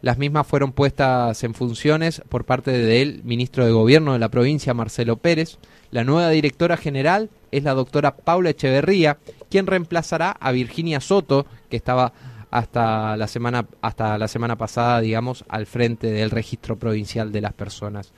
Las 0.00 0.18
mismas 0.18 0.46
fueron 0.46 0.72
puestas 0.72 1.42
en 1.42 1.54
funciones 1.54 2.22
por 2.28 2.44
parte 2.44 2.70
del 2.70 3.22
ministro 3.24 3.64
de 3.64 3.72
Gobierno 3.72 4.12
de 4.12 4.20
la 4.20 4.28
provincia, 4.28 4.72
Marcelo 4.72 5.16
Pérez. 5.16 5.58
La 5.90 6.04
nueva 6.04 6.30
directora 6.30 6.76
general 6.76 7.30
es 7.50 7.64
la 7.64 7.74
doctora 7.74 8.16
Paula 8.16 8.50
Echeverría, 8.50 9.18
quien 9.50 9.66
reemplazará 9.66 10.30
a 10.30 10.52
Virginia 10.52 11.00
Soto, 11.00 11.46
que 11.68 11.76
estaba 11.76 12.12
hasta 12.50 13.16
la 13.16 13.26
semana 13.26 13.66
hasta 13.82 14.16
la 14.18 14.28
semana 14.28 14.56
pasada, 14.56 15.00
digamos, 15.00 15.44
al 15.48 15.66
frente 15.66 16.06
del 16.06 16.30
registro 16.30 16.78
provincial 16.78 17.32
de 17.32 17.40
las 17.40 17.52
personas. 17.52 18.12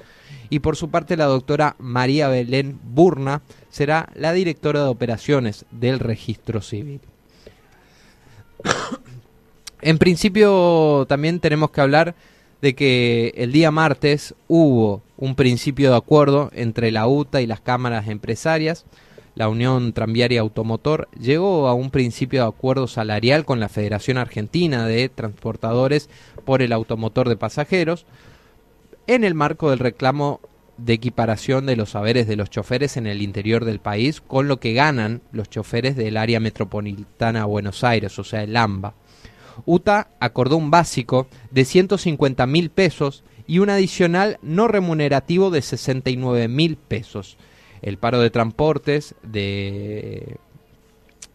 Y 0.51 0.61
por 0.61 0.77
su 0.77 0.91
parte 0.91 1.17
la 1.17 1.25
doctora 1.25 1.77
María 1.79 2.29
Belén 2.29 2.79
Burna 2.85 3.43
será 3.71 4.09
la 4.15 4.33
directora 4.33 4.83
de 4.83 4.89
operaciones 4.89 5.65
del 5.71 5.99
registro 5.99 6.61
civil. 6.61 7.01
En 9.83 9.99
principio 9.99 11.07
también 11.09 11.41
tenemos 11.41 11.71
que 11.71 11.81
hablar 11.81 12.15
de 12.61 12.75
que 12.75 13.33
el 13.37 13.53
día 13.53 13.71
martes 13.71 14.35
hubo 14.47 15.03
un 15.17 15.35
principio 15.35 15.91
de 15.91 15.97
acuerdo 15.97 16.51
entre 16.55 16.91
la 16.91 17.07
UTA 17.07 17.41
y 17.41 17.47
las 17.47 17.61
cámaras 17.61 18.09
empresarias. 18.09 18.85
La 19.35 19.49
Unión 19.49 19.93
Tranviaria 19.93 20.41
Automotor 20.41 21.09
llegó 21.19 21.69
a 21.69 21.75
un 21.75 21.91
principio 21.91 22.43
de 22.43 22.49
acuerdo 22.49 22.87
salarial 22.89 23.45
con 23.45 23.61
la 23.61 23.69
Federación 23.69 24.19
Argentina 24.19 24.87
de 24.87 25.09
Transportadores 25.09 26.11
por 26.45 26.61
el 26.61 26.73
automotor 26.73 27.29
de 27.29 27.37
pasajeros 27.37 28.05
en 29.07 29.25
el 29.25 29.35
marco 29.35 29.71
del 29.71 29.79
reclamo 29.79 30.41
de 30.77 30.93
equiparación 30.95 31.67
de 31.67 31.77
los 31.77 31.91
saberes 31.91 32.27
de 32.27 32.37
los 32.37 32.51
choferes 32.51 32.97
en 32.97 33.07
el 33.07 33.23
interior 33.23 33.65
del 33.65 33.81
país 33.81 34.21
con 34.21 34.49
lo 34.49 34.59
que 34.61 34.73
ganan 34.73 35.23
los 35.33 35.49
choferes 35.49 35.97
del 35.97 36.17
área 36.17 36.41
metropolitana 36.41 37.45
Buenos 37.45 37.85
Aires, 37.85 38.19
o 38.19 38.25
sea, 38.25 38.43
el 38.43 38.57
AMBA. 38.57 38.95
UTA 39.67 40.09
acordó 40.21 40.57
un 40.57 40.71
básico 40.71 41.27
de 41.51 41.65
150 41.65 42.47
mil 42.47 42.71
pesos 42.71 43.25
y 43.47 43.59
un 43.59 43.71
adicional 43.71 44.39
no 44.43 44.69
remunerativo 44.69 45.51
de 45.51 45.63
69 45.63 46.49
mil 46.49 46.77
pesos. 46.77 47.37
El 47.83 47.99
paro 47.99 48.21
de 48.21 48.31
transportes 48.31 49.15
de 49.23 50.37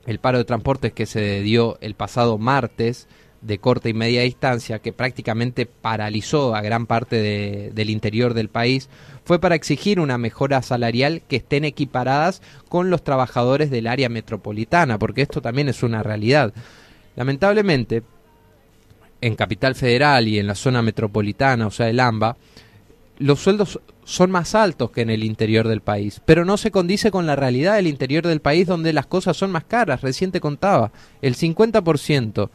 el 0.06 0.20
paro 0.20 0.38
de 0.38 0.46
transportes 0.46 0.94
que 0.94 1.08
se 1.08 1.42
dio 1.42 1.78
el 1.82 1.96
pasado 1.96 2.38
martes 2.38 3.08
de 3.42 3.60
corta 3.60 3.90
y 3.90 3.94
media 3.94 4.22
distancia, 4.22 4.80
que 4.80 4.92
prácticamente 4.92 5.66
paralizó 5.68 6.56
a 6.56 6.62
gran 6.62 6.88
parte 6.88 7.72
del 7.74 7.90
interior 7.90 8.34
del 8.34 8.50
país, 8.50 8.90
fue 9.24 9.40
para 9.40 9.56
exigir 9.56 10.00
una 10.00 10.18
mejora 10.18 10.62
salarial 10.62 11.22
que 11.28 11.36
estén 11.38 11.64
equiparadas 11.64 12.42
con 12.70 12.90
los 12.90 13.04
trabajadores 13.04 13.70
del 13.70 13.88
área 13.88 14.10
metropolitana, 14.10 14.98
porque 14.98 15.22
esto 15.22 15.42
también 15.42 15.70
es 15.70 15.84
una 15.84 16.02
realidad. 16.02 16.54
Lamentablemente, 17.16 18.04
en 19.22 19.36
Capital 19.36 19.76
Federal 19.76 20.28
y 20.28 20.40
en 20.40 20.48
la 20.48 20.56
zona 20.56 20.82
metropolitana, 20.82 21.68
o 21.68 21.72
sea, 21.72 21.90
el 21.90 22.00
AMBA, 22.00 22.38
los 23.18 23.40
sueldos 23.40 23.80
son 24.04 24.30
más 24.30 24.56
altos 24.56 24.92
que 24.92 25.02
en 25.02 25.10
el 25.10 25.24
interior 25.24 25.68
del 25.68 25.82
país, 25.82 26.22
pero 26.26 26.46
no 26.46 26.58
se 26.58 26.72
condice 26.72 27.12
con 27.12 27.26
la 27.26 27.36
realidad 27.36 27.76
del 27.76 27.88
interior 27.88 28.26
del 28.28 28.42
país 28.42 28.68
donde 28.68 28.94
las 28.94 29.08
cosas 29.08 29.36
son 29.36 29.52
más 29.52 29.64
caras. 29.64 30.02
Recién 30.02 30.32
te 30.32 30.42
contaba, 30.42 30.92
el 31.22 31.36
50% 31.36 32.50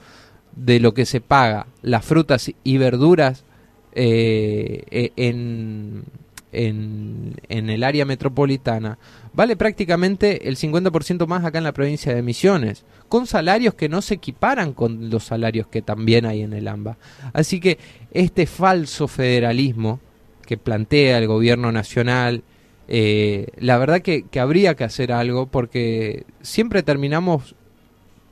de 0.54 0.80
lo 0.80 0.94
que 0.94 1.06
se 1.06 1.20
paga 1.20 1.66
las 1.82 2.04
frutas 2.04 2.50
y 2.62 2.78
verduras 2.78 3.44
eh, 3.92 4.84
e, 4.90 5.12
en, 5.16 6.04
en, 6.52 7.36
en, 7.48 7.70
el 7.70 7.84
área 7.84 8.04
metropolitana 8.04 8.98
vale 9.32 9.56
prácticamente 9.56 10.48
el 10.48 10.56
50% 10.56 11.26
más 11.26 11.44
acá 11.44 11.58
en 11.58 11.64
la 11.64 11.72
provincia 11.72 12.14
de 12.14 12.22
Misiones, 12.22 12.84
con 13.08 13.26
salarios 13.26 13.74
que 13.74 13.88
no 13.88 14.02
se 14.02 14.14
equiparan 14.14 14.72
con 14.72 15.10
los 15.10 15.24
salarios 15.24 15.66
que 15.66 15.82
también 15.82 16.26
hay 16.26 16.42
en 16.42 16.52
el 16.52 16.68
AMBA. 16.68 16.96
Así 17.32 17.60
que 17.60 17.78
este 18.12 18.46
falso 18.46 19.08
federalismo 19.08 20.00
que 20.46 20.56
plantea 20.56 21.18
el 21.18 21.28
gobierno 21.28 21.70
nacional, 21.70 22.42
eh, 22.88 23.46
la 23.56 23.78
verdad 23.78 24.00
que, 24.00 24.22
que 24.22 24.40
habría 24.40 24.74
que 24.74 24.84
hacer 24.84 25.12
algo 25.12 25.46
porque 25.46 26.24
siempre 26.42 26.82
terminamos 26.82 27.54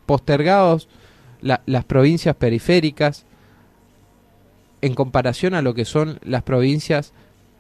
postergados 0.07 0.89
las 1.41 1.85
provincias 1.85 2.35
periféricas 2.35 3.25
en 4.81 4.95
comparación 4.95 5.55
a 5.55 5.63
lo 5.63 5.75
que 5.75 5.85
son 5.85 6.19
las 6.25 6.43
provincias 6.43 7.13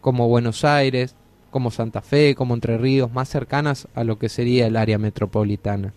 como 0.08 0.26
Buenos 0.26 0.64
Aires, 0.64 1.14
como 1.50 1.70
Santa 1.70 2.00
Fe, 2.00 2.34
como 2.34 2.54
Entre 2.54 2.78
Ríos, 2.78 3.12
más 3.12 3.28
cercanas 3.28 3.88
a 3.94 4.04
lo 4.04 4.18
que 4.18 4.30
sería 4.30 4.66
el 4.66 4.74
área 4.74 4.96
metropolitana. 4.96 5.92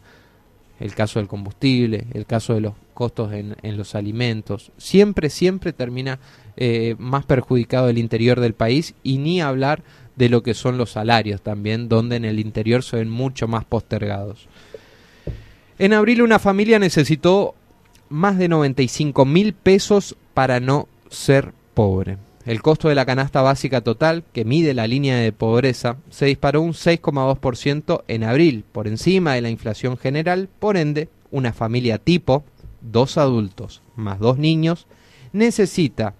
El 0.81 0.93
caso 0.93 1.19
del 1.19 1.29
combustible, 1.29 2.07
el 2.13 2.25
caso 2.25 2.53
de 2.53 2.59
los 2.59 2.73
costos 2.93 3.31
en, 3.31 3.55
los 3.77 3.95
alimentos, 3.95 4.73
siempre, 4.75 5.29
siempre 5.29 5.71
termina 5.71 6.19
eh, 6.57 6.95
más 6.99 7.25
perjudicado 7.25 7.87
el 7.87 7.97
interior 7.97 8.41
del 8.41 8.53
país 8.53 8.95
y 9.01 9.17
ni 9.17 9.39
hablar 9.39 9.81
de 10.17 10.27
lo 10.27 10.43
que 10.43 10.55
son 10.55 10.77
los 10.77 10.91
salarios 10.91 11.41
también, 11.41 11.87
donde 11.87 12.17
en 12.17 12.25
el 12.25 12.41
interior 12.41 12.83
se 12.83 12.97
ven 12.97 13.09
mucho 13.09 13.47
más 13.47 13.63
postergados. 13.63 14.49
En 15.79 15.93
abril 15.93 16.21
una 16.21 16.37
familia 16.37 16.79
necesitó 16.79 17.55
más 18.09 18.37
de 18.37 18.49
95 18.49 19.23
mil 19.23 19.53
pesos 19.53 20.17
para 20.33 20.59
no 20.59 20.89
ser 21.09 21.53
pobre. 21.73 22.17
El 22.45 22.61
costo 22.63 22.89
de 22.89 22.95
la 22.95 23.05
canasta 23.05 23.41
básica 23.41 23.81
total, 23.81 24.23
que 24.33 24.45
mide 24.45 24.73
la 24.73 24.87
línea 24.87 25.17
de 25.17 25.31
pobreza, 25.31 25.97
se 26.09 26.25
disparó 26.25 26.61
un 26.61 26.73
6,2% 26.73 28.03
en 28.07 28.23
abril, 28.23 28.65
por 28.71 28.87
encima 28.87 29.35
de 29.35 29.41
la 29.41 29.51
inflación 29.51 29.95
general, 29.97 30.49
por 30.59 30.75
ende, 30.75 31.09
una 31.29 31.53
familia 31.53 31.99
tipo, 31.99 32.43
dos 32.81 33.17
adultos 33.17 33.81
más 33.95 34.19
dos 34.19 34.37
niños, 34.37 34.85
necesita 35.33 36.13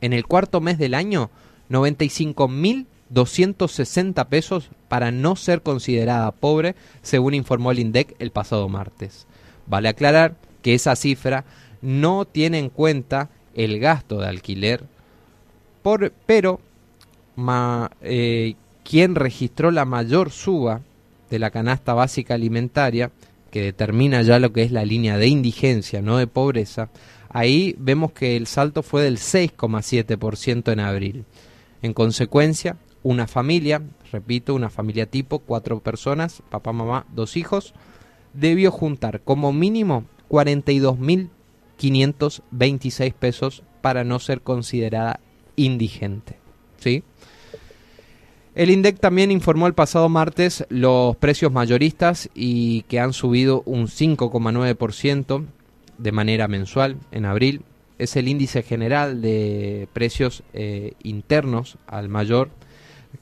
en 0.00 0.12
el 0.12 0.26
cuarto 0.26 0.60
mes 0.60 0.76
del 0.78 0.94
año 0.94 1.30
95.260 1.70 4.28
pesos 4.28 4.70
para 4.88 5.10
no 5.10 5.34
ser 5.36 5.62
considerada 5.62 6.30
pobre, 6.32 6.74
según 7.02 7.34
informó 7.34 7.72
el 7.72 7.80
INDEC 7.80 8.14
el 8.18 8.30
pasado 8.30 8.68
martes. 8.68 9.26
Vale 9.66 9.88
aclarar 9.88 10.36
que 10.62 10.74
esa 10.74 10.94
cifra 10.96 11.44
no 11.80 12.26
tiene 12.26 12.58
en 12.58 12.68
cuenta 12.68 13.30
el 13.54 13.80
gasto 13.80 14.20
de 14.20 14.28
alquiler, 14.28 14.84
por, 15.82 16.12
pero 16.26 16.60
eh, 18.02 18.54
quien 18.84 19.14
registró 19.14 19.70
la 19.70 19.84
mayor 19.84 20.30
suba 20.30 20.80
de 21.30 21.38
la 21.38 21.50
canasta 21.50 21.94
básica 21.94 22.34
alimentaria, 22.34 23.12
que 23.50 23.62
determina 23.62 24.22
ya 24.22 24.38
lo 24.38 24.52
que 24.52 24.62
es 24.62 24.72
la 24.72 24.84
línea 24.84 25.16
de 25.18 25.28
indigencia, 25.28 26.02
no 26.02 26.16
de 26.16 26.26
pobreza, 26.26 26.88
ahí 27.28 27.76
vemos 27.78 28.12
que 28.12 28.36
el 28.36 28.46
salto 28.46 28.82
fue 28.82 29.02
del 29.02 29.18
6,7% 29.18 30.72
en 30.72 30.80
abril. 30.80 31.24
En 31.82 31.92
consecuencia, 31.94 32.76
una 33.02 33.26
familia, 33.26 33.82
repito, 34.10 34.54
una 34.54 34.70
familia 34.70 35.06
tipo, 35.06 35.40
cuatro 35.40 35.80
personas, 35.80 36.42
papá, 36.50 36.72
mamá, 36.72 37.06
dos 37.14 37.36
hijos, 37.36 37.74
debió 38.32 38.70
juntar 38.70 39.20
como 39.22 39.52
mínimo 39.52 40.04
42.526 40.30 43.14
pesos 43.14 43.62
para 43.80 44.04
no 44.04 44.18
ser 44.18 44.42
considerada 44.42 45.20
indigente. 45.56 46.36
¿sí? 46.78 47.02
El 48.54 48.70
INDEC 48.70 48.98
también 48.98 49.30
informó 49.30 49.66
el 49.66 49.74
pasado 49.74 50.08
martes 50.08 50.66
los 50.68 51.16
precios 51.16 51.52
mayoristas 51.52 52.28
y 52.34 52.82
que 52.82 53.00
han 53.00 53.14
subido 53.14 53.62
un 53.64 53.86
5,9% 53.86 55.46
de 55.96 56.12
manera 56.12 56.48
mensual 56.48 56.96
en 57.12 57.24
abril. 57.24 57.62
Es 57.98 58.16
el 58.16 58.28
índice 58.28 58.62
general 58.62 59.22
de 59.22 59.88
precios 59.94 60.42
eh, 60.52 60.92
internos 61.02 61.78
al 61.86 62.08
mayor 62.08 62.50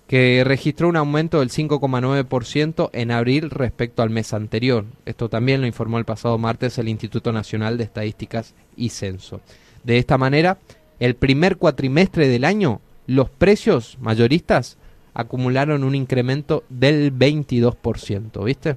que 0.07 0.43
registró 0.45 0.89
un 0.89 0.97
aumento 0.97 1.41
del 1.41 1.51
5,9% 1.51 2.91
en 2.93 3.11
abril 3.13 3.51
respecto 3.51 4.03
al 4.03 4.11
mes 4.11 4.33
anterior. 4.33 4.85
Esto 5.05 5.29
también 5.29 5.61
lo 5.61 5.69
informó 5.69 5.99
el 5.99 6.05
pasado 6.05 6.39
martes 6.39 6.79
el 6.79 6.89
Instituto 6.89 7.33
Nacional 7.33 7.79
de 7.79 7.85
Estadísticas 7.85 8.55
y 8.77 8.89
Censo. 8.89 9.41
De 9.85 9.99
esta 9.99 10.19
manera, 10.19 10.59
el 11.01 11.17
primer 11.17 11.57
cuatrimestre 11.57 12.29
del 12.29 12.45
año, 12.45 12.81
los 13.07 13.31
precios 13.31 13.99
mayoristas 14.01 14.77
acumularon 15.15 15.83
un 15.83 15.95
incremento 15.95 16.63
del 16.69 17.13
22%, 17.13 18.45
¿viste? 18.45 18.77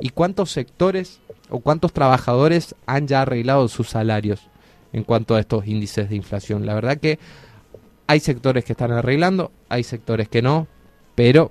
¿Y 0.00 0.10
cuántos 0.10 0.52
sectores 0.52 1.20
o 1.50 1.58
cuántos 1.60 1.92
trabajadores 1.92 2.74
han 2.86 3.08
ya 3.08 3.22
arreglado 3.22 3.68
sus 3.68 3.88
salarios 3.88 4.48
en 4.92 5.02
cuanto 5.02 5.34
a 5.34 5.40
estos 5.40 5.66
índices 5.66 6.08
de 6.08 6.16
inflación? 6.16 6.64
La 6.64 6.74
verdad 6.74 6.98
que 6.98 7.18
hay 8.06 8.20
sectores 8.20 8.64
que 8.64 8.72
están 8.72 8.92
arreglando, 8.92 9.50
hay 9.68 9.82
sectores 9.82 10.28
que 10.28 10.40
no, 10.40 10.68
pero 11.14 11.50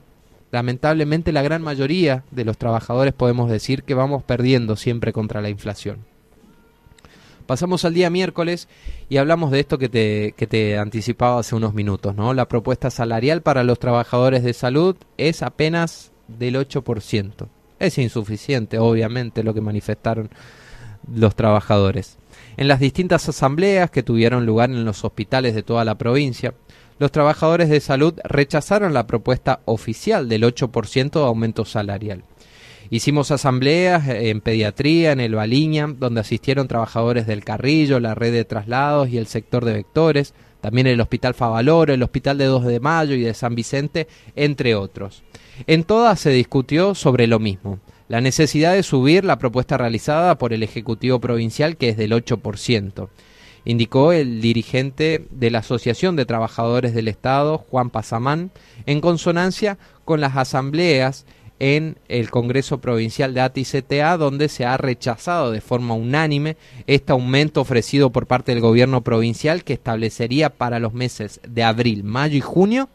lamentablemente 0.52 1.34
la 1.34 1.42
gran 1.42 1.62
mayoría 1.62 2.24
de 2.32 2.46
los 2.46 2.58
trabajadores 2.58 3.14
podemos 3.14 3.52
decir 3.52 3.84
que 3.84 3.94
vamos 3.94 4.24
perdiendo 4.24 4.78
siempre 4.78 5.12
contra 5.12 5.42
la 5.42 5.50
inflación. 5.50 6.06
Pasamos 7.48 7.86
al 7.86 7.94
día 7.94 8.10
miércoles 8.10 8.68
y 9.08 9.18
hablamos 9.18 9.52
de 9.52 9.62
esto 9.62 9.78
que 9.78 9.88
te, 9.88 10.78
anticipaba 10.78 11.40
hace 11.40 11.56
unos 11.56 11.74
minutos, 11.74 12.14
¿no? 12.14 12.34
La 12.34 12.50
propuesta 12.50 12.92
salarial 12.92 13.42
para 13.42 13.64
los 13.64 13.80
trabajadores 13.80 14.44
de 14.44 14.54
salud 14.54 14.98
es 15.18 15.42
apenas 15.42 16.12
del 16.28 16.56
8%. 16.56 17.48
Es 17.80 17.98
insuficiente, 18.00 18.80
obviamente, 18.80 19.44
lo 19.44 19.54
que 19.54 19.62
manifestaron 19.62 20.30
los 21.10 21.36
trabajadores. 21.36 22.18
En 22.58 22.68
las 22.68 22.82
distintas 22.82 23.30
asambleas 23.30 23.92
que 23.92 24.04
tuvieron 24.04 24.46
lugar 24.46 24.70
en 24.70 24.84
los 24.84 25.06
hospitales 25.06 25.56
de 25.56 25.64
toda 25.64 25.86
la 25.86 25.96
provincia, 25.96 26.54
los 27.00 27.14
trabajadores 27.14 27.70
de 27.70 27.80
salud 27.80 28.14
rechazaron 28.26 28.94
la 28.94 29.08
propuesta 29.08 29.62
oficial 29.64 30.28
del 30.28 30.44
8% 30.44 31.12
de 31.12 31.26
aumento 31.26 31.64
salarial. 31.64 32.24
Hicimos 32.90 33.32
asambleas 33.32 34.08
en 34.08 34.40
pediatría, 34.40 35.12
en 35.12 35.20
el 35.20 35.36
Baliña, 35.36 35.88
donde 35.88 36.22
asistieron 36.22 36.68
trabajadores 36.68 37.28
del 37.28 37.44
Carrillo, 37.44 38.00
la 38.00 38.16
red 38.16 38.32
de 38.32 38.46
traslados 38.46 39.10
y 39.10 39.18
el 39.18 39.28
sector 39.28 39.66
de 39.66 39.74
vectores, 39.74 40.34
también 40.62 40.88
el 40.88 41.02
Hospital 41.02 41.34
Favaloro, 41.34 41.94
el 41.94 42.04
Hospital 42.04 42.38
de 42.38 42.46
2 42.46 42.66
de 42.66 42.80
Mayo 42.80 43.16
y 43.16 43.22
de 43.22 43.34
San 43.34 43.56
Vicente, 43.56 44.08
entre 44.36 44.76
otros. 44.76 45.24
En 45.66 45.84
todas 45.84 46.20
se 46.20 46.30
discutió 46.30 46.96
sobre 46.96 47.28
lo 47.28 47.40
mismo, 47.40 47.80
la 48.08 48.22
necesidad 48.22 48.74
de 48.74 48.84
subir 48.84 49.26
la 49.26 49.38
propuesta 49.38 49.78
realizada 49.78 50.38
por 50.38 50.54
el 50.54 50.64
Ejecutivo 50.64 51.20
Provincial, 51.20 51.76
que 51.76 51.90
es 51.90 51.98
del 51.98 52.14
8%, 52.14 53.10
indicó 53.66 54.14
el 54.14 54.40
dirigente 54.40 55.28
de 55.30 55.52
la 55.52 55.60
Asociación 55.60 56.16
de 56.16 56.26
Trabajadores 56.26 56.94
del 56.94 57.10
Estado, 57.10 57.58
Juan 57.58 57.90
Pasamán, 57.90 58.52
en 58.86 59.02
consonancia 59.02 59.78
con 60.06 60.22
las 60.22 60.38
asambleas 60.38 61.26
en 61.60 61.98
el 62.08 62.30
Congreso 62.30 62.80
Provincial 62.80 63.34
de 63.34 63.42
ATI-CTA, 63.42 64.18
donde 64.18 64.50
se 64.50 64.66
ha 64.66 64.78
rechazado 64.78 65.52
de 65.52 65.62
forma 65.62 65.96
unánime 65.96 66.58
este 66.86 67.12
aumento 67.12 67.62
ofrecido 67.62 68.12
por 68.12 68.28
parte 68.28 68.52
del 68.52 68.62
gobierno 68.62 69.02
provincial 69.02 69.64
que 69.64 69.74
establecería 69.74 70.50
para 70.50 70.80
los 70.80 70.94
meses 70.94 71.40
de 71.48 71.64
abril, 71.64 72.04
mayo 72.04 72.38
y 72.38 72.42
junio 72.42 72.90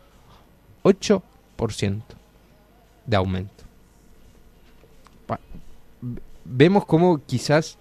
8% 0.84 1.22
de 3.06 3.16
aumento. 3.16 3.50
Vemos 6.44 6.84
cómo 6.84 7.20
quizás 7.24 7.78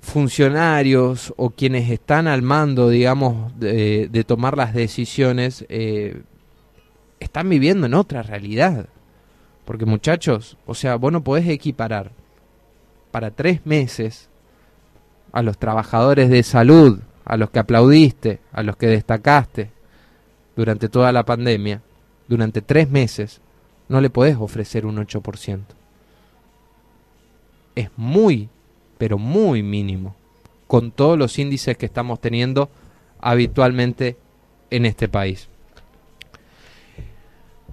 funcionarios 0.00 1.32
o 1.36 1.50
quienes 1.50 1.90
están 1.90 2.26
al 2.26 2.42
mando, 2.42 2.88
digamos, 2.88 3.58
de, 3.58 4.24
tomar 4.26 4.56
las 4.56 4.74
decisiones, 4.74 5.64
eh, 5.68 6.22
están 7.20 7.48
viviendo 7.48 7.86
en 7.86 7.94
otra 7.94 8.22
realidad 8.22 8.88
porque 9.64 9.86
muchachos, 9.86 10.56
o 10.66 10.74
sea, 10.74 10.96
vos 10.96 11.12
no 11.12 11.24
podés 11.24 11.48
equiparar 11.48 12.12
para 13.10 13.30
tres 13.30 13.64
meses 13.64 14.28
a 15.32 15.42
los 15.42 15.58
trabajadores 15.58 16.30
de 16.30 16.42
salud, 16.42 17.00
a 17.24 17.36
los 17.36 17.50
que 17.50 17.58
aplaudiste, 17.58 18.40
a 18.52 18.62
los 18.62 18.76
que 18.76 18.86
destacaste 18.86 19.70
durante 20.56 20.88
toda 20.88 21.12
la 21.12 21.24
pandemia, 21.24 21.82
durante 22.28 22.62
tres 22.62 22.90
meses, 22.90 23.40
no 23.88 24.00
le 24.00 24.10
podés 24.10 24.36
ofrecer 24.36 24.86
un 24.86 24.96
8%. 24.96 25.60
Es 27.74 27.90
muy, 27.96 28.48
pero 28.98 29.18
muy 29.18 29.62
mínimo, 29.62 30.14
con 30.66 30.90
todos 30.90 31.18
los 31.18 31.38
índices 31.38 31.76
que 31.76 31.86
estamos 31.86 32.20
teniendo 32.20 32.70
habitualmente 33.20 34.16
en 34.70 34.86
este 34.86 35.08
país. 35.08 35.48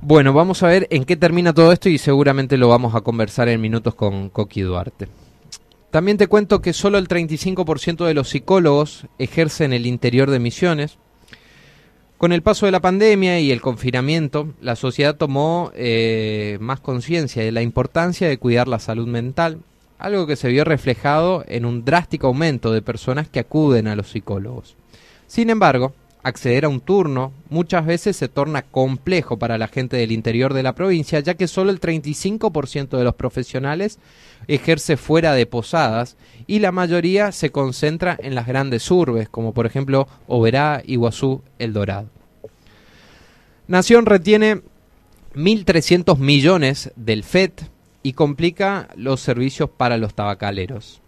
Bueno, 0.04 0.34
vamos 0.34 0.64
a 0.64 0.68
ver 0.68 0.88
en 0.90 1.06
qué 1.06 1.16
termina 1.16 1.54
todo 1.54 1.72
esto 1.72 1.88
y 1.88 2.00
seguramente 2.00 2.58
lo 2.58 2.68
vamos 2.68 2.96
a 2.96 3.02
conversar 3.02 3.50
en 3.50 3.62
minutos 3.62 3.94
con 3.94 4.30
Coqui 4.30 4.62
Duarte. 4.62 5.08
También 5.92 6.18
te 6.18 6.26
cuento 6.26 6.60
que 6.60 6.74
solo 6.74 6.98
el 6.98 7.08
35% 7.08 8.08
de 8.08 8.16
los 8.16 8.30
psicólogos 8.30 9.06
ejercen 9.20 9.74
el 9.74 9.86
interior 9.86 10.32
de 10.32 10.40
Misiones. 10.40 10.98
Con 12.18 12.32
el 12.32 12.42
paso 12.42 12.66
de 12.66 12.72
la 12.72 12.80
pandemia 12.80 13.40
y 13.40 13.52
el 13.52 13.62
confinamiento, 13.62 14.56
la 14.60 14.76
sociedad 14.76 15.18
tomó 15.18 15.72
eh, 15.76 16.58
más 16.60 16.80
conciencia 16.80 17.44
de 17.44 17.52
la 17.52 17.62
importancia 17.62 18.28
de 18.28 18.40
cuidar 18.40 18.68
la 18.68 18.80
salud 18.80 19.08
mental, 19.08 19.60
algo 20.00 20.26
que 20.26 20.36
se 20.36 20.50
vio 20.50 20.64
reflejado 20.64 21.44
en 21.48 21.64
un 21.64 21.86
drástico 21.86 22.26
aumento 22.26 22.72
de 22.72 22.82
personas 22.82 23.30
que 23.30 23.40
acuden 23.40 23.88
a 23.88 23.96
los 23.96 24.10
psicólogos. 24.10 24.76
Sin 25.28 25.52
embargo, 25.52 25.94
acceder 26.24 26.66
a 26.66 26.70
un 26.70 26.82
turno 26.82 27.32
muchas 27.50 27.86
veces 27.86 28.16
se 28.16 28.28
torna 28.28 28.62
complejo 28.62 29.38
para 29.38 29.58
la 29.58 29.68
gente 29.68 29.98
del 29.98 30.12
interior 30.12 30.54
de 30.54 30.64
la 30.64 30.76
provincia, 30.76 31.20
ya 31.20 31.34
que 31.34 31.48
solo 31.48 31.72
el 31.72 31.80
35% 31.80 32.98
de 32.98 33.04
los 33.04 33.16
profesionales 33.16 34.00
ejerce 34.48 34.98
fuera 34.98 35.34
de 35.34 35.46
posadas 35.46 36.18
y 36.48 36.60
la 36.60 36.72
mayoría 36.72 37.32
se 37.32 37.52
concentra 37.52 38.18
en 38.20 38.36
las 38.36 38.48
grandes 38.48 38.90
urbes, 38.90 39.30
como 39.30 39.54
por 39.54 39.66
ejemplo 39.66 40.08
Oberá, 40.28 40.82
Iguazú, 40.86 41.42
El 41.60 41.74
Dorado. 41.74 42.10
Nación 43.68 44.06
retiene 44.06 44.62
1.300 45.36 46.18
millones 46.18 46.92
del 46.96 47.24
FED 47.24 47.52
y 48.04 48.14
complica 48.14 48.90
los 48.96 49.22
servicios 49.22 49.70
para 49.70 49.98
los 49.98 50.14
tabacaleros. 50.14 51.01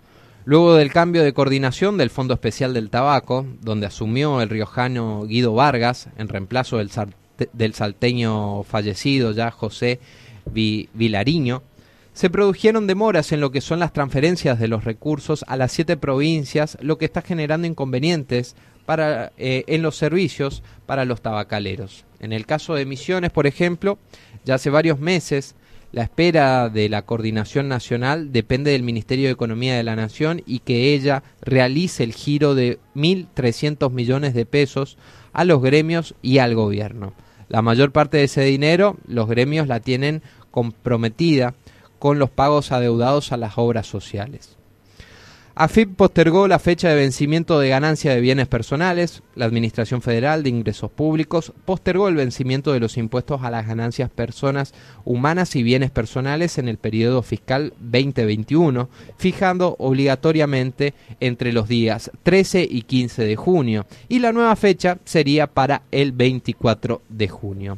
Luego 0.46 0.76
del 0.76 0.92
cambio 0.92 1.24
de 1.24 1.34
coordinación 1.34 1.98
del 1.98 2.10
Fondo 2.10 2.34
Especial 2.34 2.74
del 2.74 2.90
Tabaco, 2.90 3.46
donde 3.62 3.86
asumió 3.86 4.42
el 4.42 4.50
riojano 4.50 5.24
Guido 5.26 5.54
Vargas 5.54 6.10
en 6.18 6.28
reemplazo 6.28 6.78
del, 6.78 7.74
salteño 7.74 8.64
fallecido 8.64 9.32
ya 9.32 9.52
José 9.52 10.02
Vilariño, 10.46 11.64
se 12.12 12.30
produjeron 12.30 12.88
demoras 12.88 13.32
en 13.32 13.40
lo 13.40 13.52
que 13.52 13.62
son 13.62 13.80
las 13.80 13.94
transferencias 13.94 14.60
de 14.60 14.68
los 14.68 14.84
recursos 14.84 15.46
a 15.48 15.56
las 15.56 15.72
siete 15.72 15.96
provincias, 15.96 16.78
lo 16.82 16.98
que 16.98 17.06
está 17.06 17.22
generando 17.22 17.66
inconvenientes 17.66 18.58
para, 18.86 19.32
eh, 19.38 19.64
en 19.68 19.82
los 19.82 19.96
servicios 19.96 20.62
para 20.86 21.06
los 21.06 21.22
tabacaleros. 21.22 22.04
En 22.20 22.34
el 22.34 22.46
caso 22.46 22.76
de 22.76 22.86
Misiones, 22.86 23.32
por 23.32 23.48
ejemplo, 23.48 23.98
ya 24.44 24.56
hace 24.56 24.70
varios 24.70 25.00
meses 25.00 25.56
la 25.94 26.02
espera 26.02 26.70
de 26.70 26.90
la 26.90 27.04
coordinación 27.04 27.68
nacional 27.70 28.32
depende 28.32 28.72
del 28.72 28.82
Ministerio 28.82 29.28
de 29.28 29.34
Economía 29.34 29.78
de 29.78 29.84
la 29.84 29.96
Nación 29.96 30.42
y 30.48 30.60
que 30.60 30.96
ella 30.96 31.22
realice 31.42 32.04
el 32.04 32.14
giro 32.14 32.56
de 32.56 32.80
1.300 32.96 33.92
millones 33.92 34.34
de 34.34 34.48
pesos 34.48 34.98
a 35.34 35.46
los 35.46 35.62
gremios 35.62 36.16
y 36.24 36.40
al 36.40 36.56
gobierno. 36.56 37.14
La 37.48 37.62
mayor 37.62 37.92
parte 37.92 38.18
de 38.18 38.24
ese 38.24 38.42
dinero 38.42 38.98
los 39.06 39.30
gremios 39.30 39.68
la 39.68 39.82
tienen 39.82 40.24
comprometida 40.50 41.54
con 42.00 42.18
los 42.18 42.32
pagos 42.32 42.72
adeudados 42.72 43.32
a 43.32 43.38
las 43.38 43.60
obras 43.60 43.86
sociales. 43.86 44.58
AFIP 45.56 45.96
postergó 45.96 46.48
la 46.48 46.58
fecha 46.58 46.90
de 46.90 46.96
vencimiento 46.96 47.60
de 47.60 47.70
ganancia 47.70 48.12
de 48.12 48.22
bienes 48.22 48.48
personales. 48.48 49.22
La 49.36 49.46
Administración 49.46 50.02
Federal 50.02 50.42
de 50.42 50.50
Ingresos 50.50 50.90
Públicos 50.90 51.54
postergó 51.66 52.08
el 52.08 52.16
vencimiento 52.16 52.74
de 52.74 52.80
los 52.80 52.98
impuestos 52.98 53.44
a 53.44 53.52
las 53.52 53.68
ganancias 53.68 54.10
personas 54.10 54.74
humanas 55.06 55.56
y 55.56 55.62
bienes 55.62 55.92
personales 55.92 56.58
en 56.58 56.70
el 56.70 56.78
periodo 56.78 57.22
fiscal 57.22 57.74
2021, 57.82 58.90
fijando 59.18 59.76
obligatoriamente 59.78 60.96
entre 61.20 61.54
los 61.54 61.68
días 61.68 62.10
13 62.24 62.68
y 62.68 62.82
15 62.82 63.24
de 63.24 63.36
junio. 63.36 63.86
Y 64.10 64.20
la 64.20 64.32
nueva 64.32 64.56
fecha 64.56 64.98
sería 65.06 65.46
para 65.46 65.84
el 65.92 66.14
24 66.14 67.04
de 67.10 67.28
junio. 67.28 67.78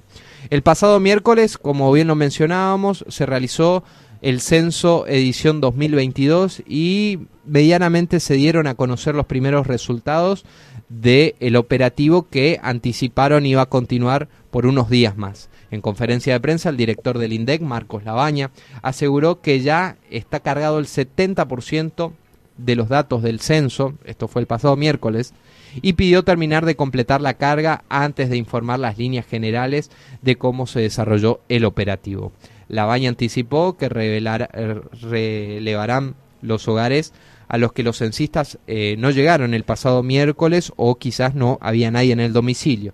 El 0.49 0.61
pasado 0.61 1.01
miércoles, 1.01 1.57
como 1.57 1.91
bien 1.91 2.07
lo 2.07 2.15
mencionábamos, 2.15 3.03
se 3.09 3.25
realizó 3.25 3.83
el 4.21 4.41
censo 4.41 5.05
edición 5.07 5.61
2022 5.61 6.63
y 6.67 7.19
medianamente 7.45 8.19
se 8.19 8.35
dieron 8.35 8.67
a 8.67 8.75
conocer 8.75 9.15
los 9.15 9.25
primeros 9.25 9.67
resultados 9.67 10.45
del 10.89 11.55
operativo 11.55 12.27
que 12.29 12.59
anticiparon 12.61 13.45
iba 13.45 13.63
a 13.63 13.69
continuar 13.69 14.27
por 14.51 14.65
unos 14.65 14.89
días 14.89 15.17
más. 15.17 15.49
En 15.71 15.81
conferencia 15.81 16.33
de 16.33 16.39
prensa, 16.39 16.69
el 16.69 16.77
director 16.77 17.17
del 17.17 17.33
INDEC, 17.33 17.61
Marcos 17.61 18.05
Labaña, 18.05 18.51
aseguró 18.81 19.41
que 19.41 19.61
ya 19.61 19.97
está 20.09 20.39
cargado 20.39 20.79
el 20.79 20.85
70% 20.85 22.11
de 22.57 22.75
los 22.75 22.87
datos 22.87 23.21
del 23.21 23.41
censo, 23.41 23.95
esto 24.05 24.27
fue 24.27 24.41
el 24.41 24.47
pasado 24.47 24.75
miércoles, 24.75 25.33
y 25.81 25.93
pidió 25.93 26.23
terminar 26.23 26.65
de 26.65 26.75
completar 26.75 27.19
la 27.19 27.33
carga 27.33 27.83
antes 27.89 28.29
de 28.29 28.37
informar 28.37 28.79
las 28.79 28.97
líneas 28.97 29.25
generales 29.25 29.91
de 30.21 30.37
cómo 30.37 30.67
se 30.67 30.79
desarrolló 30.79 31.41
el 31.49 31.65
operativo. 31.65 32.31
Labaña 32.67 33.09
anticipó 33.09 33.77
que 33.77 33.85
eh, 33.85 34.81
relevarán 35.01 36.15
los 36.41 36.67
hogares 36.67 37.13
a 37.47 37.57
los 37.57 37.73
que 37.73 37.83
los 37.83 37.97
censistas 37.97 38.57
eh, 38.67 38.95
no 38.97 39.11
llegaron 39.11 39.53
el 39.53 39.63
pasado 39.63 40.03
miércoles 40.03 40.73
o 40.75 40.95
quizás 40.95 41.35
no 41.35 41.59
había 41.61 41.91
nadie 41.91 42.13
en 42.13 42.19
el 42.19 42.33
domicilio. 42.33 42.93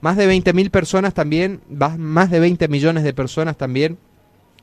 Más 0.00 0.16
de 0.16 0.28
20.000 0.28 0.70
personas 0.70 1.14
también, 1.14 1.60
más 1.68 2.30
de 2.30 2.40
20 2.40 2.68
millones 2.68 3.04
de 3.04 3.14
personas 3.14 3.56
también 3.56 3.98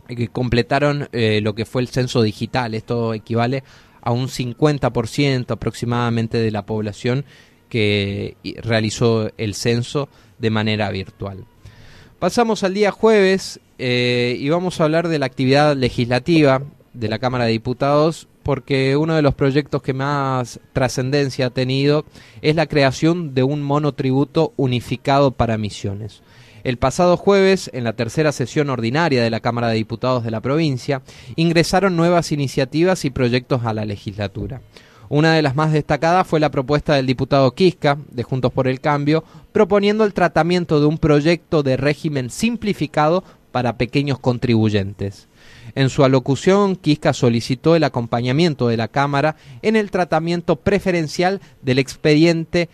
eh, 0.07 0.15
que 0.15 0.27
completaron 0.27 1.09
lo 1.11 1.55
que 1.55 1.65
fue 1.65 1.81
el 1.81 1.87
censo 1.87 2.21
digital. 2.21 2.75
Esto 2.75 3.13
equivale 3.13 3.63
a 4.01 4.11
un 4.11 4.27
50% 4.27 5.51
aproximadamente 5.51 6.37
de 6.37 6.51
la 6.51 6.65
población 6.65 7.25
que 7.69 8.35
realizó 8.61 9.31
el 9.37 9.55
censo 9.55 10.09
de 10.37 10.49
manera 10.49 10.91
virtual. 10.91 11.45
Pasamos 12.19 12.63
al 12.63 12.73
día 12.75 12.91
jueves 12.91 13.59
eh, 13.83 14.37
y 14.37 14.47
vamos 14.49 14.79
a 14.79 14.83
hablar 14.83 15.07
de 15.07 15.17
la 15.17 15.25
actividad 15.25 15.75
legislativa 15.75 16.61
de 16.93 17.09
la 17.09 17.17
Cámara 17.17 17.45
de 17.45 17.51
Diputados 17.51 18.27
porque 18.43 18.95
uno 18.95 19.15
de 19.15 19.23
los 19.23 19.33
proyectos 19.33 19.81
que 19.81 19.93
más 19.93 20.59
trascendencia 20.71 21.47
ha 21.47 21.49
tenido 21.49 22.05
es 22.43 22.55
la 22.55 22.67
creación 22.67 23.33
de 23.33 23.41
un 23.41 23.63
monotributo 23.63 24.53
unificado 24.55 25.31
para 25.31 25.57
misiones. 25.57 26.21
El 26.63 26.77
pasado 26.77 27.17
jueves, 27.17 27.71
en 27.73 27.83
la 27.83 27.93
tercera 27.93 28.31
sesión 28.31 28.69
ordinaria 28.69 29.23
de 29.23 29.31
la 29.31 29.39
Cámara 29.39 29.69
de 29.69 29.77
Diputados 29.77 30.23
de 30.23 30.29
la 30.29 30.41
provincia, 30.41 31.01
ingresaron 31.35 31.95
nuevas 31.95 32.31
iniciativas 32.31 33.03
y 33.03 33.09
proyectos 33.09 33.65
a 33.65 33.73
la 33.73 33.85
legislatura. 33.85 34.61
Una 35.09 35.33
de 35.33 35.41
las 35.41 35.55
más 35.55 35.73
destacadas 35.73 36.25
fue 36.25 36.39
la 36.39 36.51
propuesta 36.51 36.93
del 36.93 37.05
diputado 37.05 37.51
Quisca, 37.53 37.97
de 38.11 38.23
Juntos 38.23 38.53
por 38.53 38.67
el 38.67 38.79
Cambio, 38.79 39.25
proponiendo 39.51 40.05
el 40.05 40.13
tratamiento 40.13 40.79
de 40.79 40.85
un 40.85 40.99
proyecto 40.99 41.63
de 41.63 41.75
régimen 41.75 42.29
simplificado 42.29 43.23
para 43.51 43.77
pequeños 43.77 44.19
contribuyentes. 44.19 45.27
En 45.75 45.89
su 45.89 46.03
alocución, 46.03 46.75
Quisca 46.75 47.13
solicitó 47.13 47.75
el 47.75 47.83
acompañamiento 47.83 48.67
de 48.67 48.77
la 48.77 48.87
Cámara 48.87 49.35
en 49.61 49.75
el 49.75 49.91
tratamiento 49.91 50.55
preferencial 50.55 51.39
del 51.61 51.77
expediente 51.79 52.69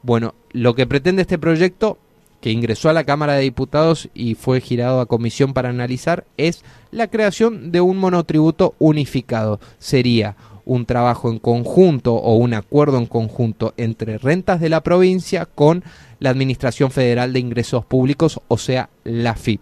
Bueno, 0.02 0.34
lo 0.52 0.74
que 0.74 0.86
pretende 0.86 1.22
este 1.22 1.38
proyecto, 1.38 1.96
que 2.42 2.50
ingresó 2.50 2.90
a 2.90 2.92
la 2.92 3.04
Cámara 3.04 3.32
de 3.32 3.44
Diputados 3.44 4.10
y 4.12 4.34
fue 4.34 4.60
girado 4.60 5.00
a 5.00 5.06
comisión 5.06 5.54
para 5.54 5.70
analizar, 5.70 6.26
es 6.36 6.64
la 6.90 7.08
creación 7.08 7.72
de 7.72 7.80
un 7.80 7.96
monotributo 7.96 8.74
unificado. 8.78 9.58
Sería 9.78 10.36
un 10.64 10.86
trabajo 10.86 11.30
en 11.30 11.38
conjunto 11.38 12.14
o 12.14 12.36
un 12.36 12.54
acuerdo 12.54 12.98
en 12.98 13.06
conjunto 13.06 13.74
entre 13.76 14.18
rentas 14.18 14.60
de 14.60 14.68
la 14.68 14.82
provincia 14.82 15.46
con 15.46 15.84
la 16.20 16.30
Administración 16.30 16.90
Federal 16.90 17.32
de 17.32 17.40
Ingresos 17.40 17.84
Públicos, 17.84 18.40
o 18.48 18.58
sea, 18.58 18.88
la 19.04 19.34
FIP, 19.34 19.60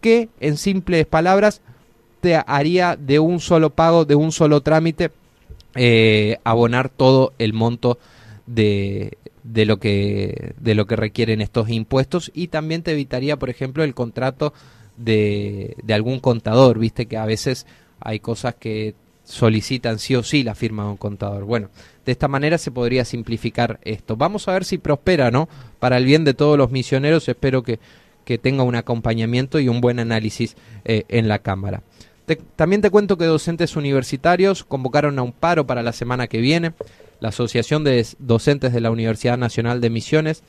que 0.00 0.28
en 0.40 0.56
simples 0.56 1.06
palabras 1.06 1.62
te 2.20 2.36
haría 2.46 2.96
de 2.96 3.18
un 3.18 3.40
solo 3.40 3.70
pago, 3.70 4.04
de 4.04 4.14
un 4.14 4.30
solo 4.30 4.60
trámite, 4.60 5.10
eh, 5.74 6.38
abonar 6.44 6.88
todo 6.88 7.32
el 7.38 7.52
monto 7.52 7.98
de, 8.46 9.18
de 9.44 9.64
lo 9.64 9.78
que 9.78 10.54
de 10.58 10.74
lo 10.74 10.86
que 10.86 10.96
requieren 10.96 11.40
estos 11.40 11.70
impuestos 11.70 12.30
y 12.34 12.48
también 12.48 12.82
te 12.82 12.92
evitaría 12.92 13.38
por 13.38 13.50
ejemplo 13.50 13.84
el 13.84 13.94
contrato 13.94 14.52
de, 14.96 15.76
de 15.82 15.94
algún 15.94 16.18
contador 16.18 16.78
viste 16.78 17.06
que 17.06 17.16
a 17.16 17.24
veces 17.24 17.66
hay 18.00 18.18
cosas 18.18 18.56
que 18.56 18.94
solicitan 19.30 19.98
sí 19.98 20.14
o 20.16 20.22
sí 20.22 20.42
la 20.42 20.54
firma 20.54 20.84
de 20.84 20.90
un 20.90 20.96
contador. 20.96 21.44
Bueno 21.44 21.70
de 22.04 22.12
esta 22.12 22.28
manera 22.28 22.58
se 22.58 22.70
podría 22.70 23.04
simplificar 23.04 23.78
esto. 23.82 24.16
Vamos 24.16 24.48
a 24.48 24.52
ver 24.52 24.64
si 24.64 24.78
prospera 24.78 25.30
no 25.30 25.48
para 25.78 25.96
el 25.96 26.04
bien 26.04 26.24
de 26.24 26.34
todos 26.34 26.58
los 26.58 26.70
misioneros 26.70 27.28
espero 27.28 27.62
que, 27.62 27.78
que 28.24 28.38
tenga 28.38 28.62
un 28.62 28.74
acompañamiento 28.74 29.60
y 29.60 29.68
un 29.68 29.80
buen 29.80 29.98
análisis 29.98 30.56
eh, 30.84 31.04
en 31.08 31.28
la 31.28 31.38
cámara. 31.40 31.82
También 32.54 32.80
te 32.80 32.90
cuento 32.90 33.18
que 33.18 33.24
docentes 33.24 33.76
universitarios 33.76 34.64
convocaron 34.64 35.18
a 35.18 35.22
un 35.22 35.32
paro 35.32 35.66
para 35.66 35.82
la 35.82 35.92
semana 35.92 36.28
que 36.28 36.38
viene. 36.38 36.72
La 37.18 37.30
Asociación 37.30 37.84
de 37.84 38.06
Docentes 38.18 38.72
de 38.72 38.80
la 38.80 38.90
Universidad 38.90 39.36
Nacional 39.36 39.80
de 39.80 39.90
Misiones, 39.90 40.42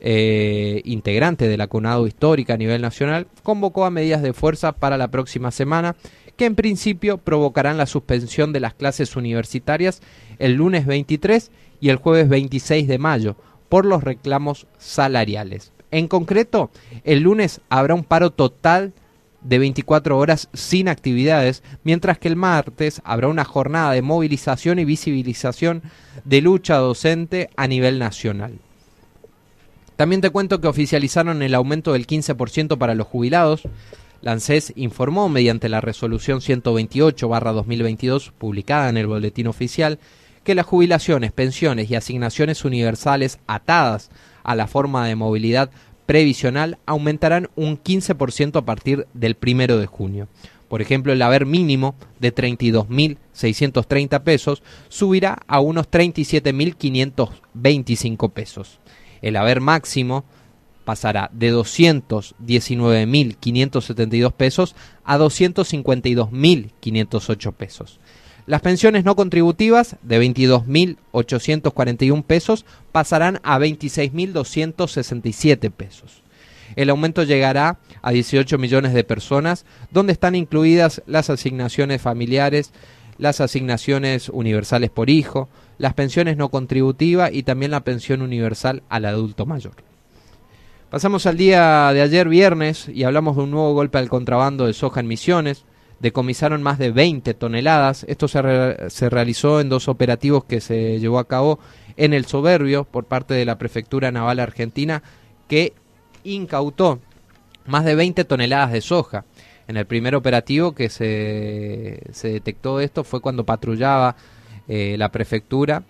eh, 0.00 0.80
integrante 0.84 1.46
de 1.48 1.56
la 1.56 1.66
CUNADO 1.66 2.06
Histórica 2.06 2.54
a 2.54 2.56
nivel 2.56 2.80
nacional, 2.80 3.26
convocó 3.42 3.84
a 3.84 3.90
medidas 3.90 4.22
de 4.22 4.32
fuerza 4.32 4.72
para 4.72 4.96
la 4.96 5.08
próxima 5.08 5.50
semana 5.50 5.96
que 6.40 6.46
en 6.46 6.54
principio 6.54 7.18
provocarán 7.18 7.76
la 7.76 7.84
suspensión 7.84 8.54
de 8.54 8.60
las 8.60 8.72
clases 8.72 9.14
universitarias 9.14 10.00
el 10.38 10.54
lunes 10.54 10.86
23 10.86 11.50
y 11.82 11.90
el 11.90 11.96
jueves 11.96 12.30
26 12.30 12.88
de 12.88 12.96
mayo 12.96 13.36
por 13.68 13.84
los 13.84 14.02
reclamos 14.02 14.66
salariales. 14.78 15.70
En 15.90 16.08
concreto, 16.08 16.70
el 17.04 17.20
lunes 17.20 17.60
habrá 17.68 17.94
un 17.94 18.04
paro 18.04 18.30
total 18.30 18.94
de 19.42 19.58
24 19.58 20.16
horas 20.16 20.48
sin 20.54 20.88
actividades, 20.88 21.62
mientras 21.84 22.18
que 22.18 22.28
el 22.28 22.36
martes 22.36 23.02
habrá 23.04 23.28
una 23.28 23.44
jornada 23.44 23.92
de 23.92 24.00
movilización 24.00 24.78
y 24.78 24.86
visibilización 24.86 25.82
de 26.24 26.40
lucha 26.40 26.76
docente 26.76 27.50
a 27.56 27.66
nivel 27.66 27.98
nacional. 27.98 28.54
También 29.96 30.22
te 30.22 30.30
cuento 30.30 30.62
que 30.62 30.68
oficializaron 30.68 31.42
el 31.42 31.54
aumento 31.54 31.92
del 31.92 32.06
15% 32.06 32.78
para 32.78 32.94
los 32.94 33.06
jubilados. 33.06 33.68
La 34.22 34.32
ANSES 34.32 34.72
informó 34.76 35.28
mediante 35.28 35.68
la 35.68 35.80
resolución 35.80 36.40
128-2022 36.40 38.32
publicada 38.32 38.88
en 38.88 38.96
el 38.98 39.06
boletín 39.06 39.46
oficial 39.46 40.00
que 40.44 40.54
las 40.54 40.66
jubilaciones, 40.66 41.32
pensiones 41.32 41.90
y 41.90 41.94
asignaciones 41.94 42.64
universales 42.64 43.40
atadas 43.46 44.10
a 44.42 44.54
la 44.54 44.66
forma 44.66 45.06
de 45.06 45.16
movilidad 45.16 45.70
previsional 46.06 46.78
aumentarán 46.86 47.50
un 47.56 47.78
15% 47.82 48.56
a 48.56 48.64
partir 48.64 49.06
del 49.14 49.34
primero 49.36 49.78
de 49.78 49.86
junio. 49.86 50.28
Por 50.68 50.82
ejemplo, 50.82 51.12
el 51.12 51.22
haber 51.22 51.46
mínimo 51.46 51.94
de 52.18 52.34
32.630 52.34 54.22
pesos 54.22 54.62
subirá 54.88 55.38
a 55.46 55.60
unos 55.60 55.88
37.525 55.90 58.32
pesos. 58.32 58.80
El 59.22 59.36
haber 59.36 59.60
máximo 59.60 60.24
pasará 60.84 61.30
de 61.32 61.54
219.572 61.54 64.32
pesos 64.32 64.74
a 65.04 65.16
252.508 65.18 67.52
pesos. 67.52 68.00
Las 68.46 68.62
pensiones 68.62 69.04
no 69.04 69.16
contributivas 69.16 69.96
de 70.02 70.18
22.841 70.20 72.24
pesos 72.24 72.64
pasarán 72.90 73.38
a 73.42 73.58
26.267 73.58 75.70
pesos. 75.70 76.22
El 76.76 76.90
aumento 76.90 77.22
llegará 77.22 77.78
a 78.02 78.10
18 78.10 78.58
millones 78.58 78.92
de 78.92 79.04
personas, 79.04 79.64
donde 79.90 80.12
están 80.12 80.34
incluidas 80.34 81.02
las 81.06 81.30
asignaciones 81.30 82.02
familiares, 82.02 82.72
las 83.18 83.40
asignaciones 83.40 84.28
universales 84.28 84.90
por 84.90 85.10
hijo, 85.10 85.48
las 85.78 85.94
pensiones 85.94 86.36
no 86.36 86.48
contributivas 86.48 87.30
y 87.32 87.42
también 87.42 87.70
la 87.70 87.84
pensión 87.84 88.22
universal 88.22 88.82
al 88.88 89.04
adulto 89.04 89.46
mayor. 89.46 89.89
Pasamos 90.90 91.24
al 91.26 91.36
día 91.36 91.92
de 91.92 92.02
ayer 92.02 92.28
viernes 92.28 92.88
y 92.88 93.04
hablamos 93.04 93.36
de 93.36 93.42
un 93.44 93.52
nuevo 93.52 93.72
golpe 93.74 93.98
al 93.98 94.08
contrabando 94.08 94.66
de 94.66 94.72
soja 94.72 94.98
en 94.98 95.06
Misiones. 95.06 95.64
decomisaron 96.00 96.64
más 96.64 96.80
de 96.80 96.90
20 96.90 97.32
toneladas. 97.34 98.04
Esto 98.08 98.26
se, 98.26 98.40
se 98.88 99.08
realizó 99.08 99.60
en 99.60 99.68
dos 99.68 99.86
operativos 99.86 100.44
que 100.46 100.60
se 100.60 100.98
llevó 100.98 101.20
a 101.20 101.28
cabo 101.28 101.60
en 101.96 102.12
el 102.12 102.24
Soberbio 102.24 102.82
por 102.82 103.04
parte 103.04 103.34
de 103.34 103.44
la 103.44 103.56
Prefectura 103.56 104.10
Naval 104.10 104.40
Argentina 104.40 105.04
que 105.46 105.74
incautó 106.24 106.98
más 107.66 107.84
de 107.84 107.94
20 107.94 108.24
toneladas 108.24 108.72
de 108.72 108.80
soja. 108.80 109.24
En 109.68 109.76
el 109.76 109.86
primer 109.86 110.16
operativo 110.16 110.72
que 110.72 110.88
se, 110.88 112.00
se 112.10 112.32
detectó 112.32 112.80
esto 112.80 113.04
fue 113.04 113.20
cuando 113.20 113.46
patrullaba 113.46 114.16
eh, 114.66 114.96
la 114.98 115.12
prefectura 115.12 115.84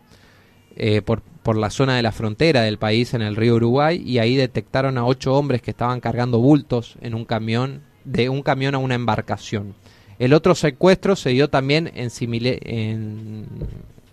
eh, 0.82 1.02
por, 1.02 1.20
por 1.20 1.58
la 1.58 1.68
zona 1.68 1.94
de 1.94 2.00
la 2.02 2.10
frontera 2.10 2.62
del 2.62 2.78
país 2.78 3.12
en 3.12 3.20
el 3.20 3.36
río 3.36 3.56
Uruguay 3.56 4.02
y 4.02 4.16
ahí 4.16 4.34
detectaron 4.34 4.96
a 4.96 5.04
ocho 5.04 5.34
hombres 5.34 5.60
que 5.60 5.72
estaban 5.72 6.00
cargando 6.00 6.38
bultos 6.38 6.96
en 7.02 7.14
un 7.14 7.26
camión, 7.26 7.82
de 8.04 8.30
un 8.30 8.40
camión 8.40 8.74
a 8.74 8.78
una 8.78 8.94
embarcación. 8.94 9.74
El 10.18 10.32
otro 10.32 10.54
secuestro 10.54 11.16
se 11.16 11.30
dio 11.30 11.50
también 11.50 11.92
en, 11.94 12.08
en, 12.62 13.46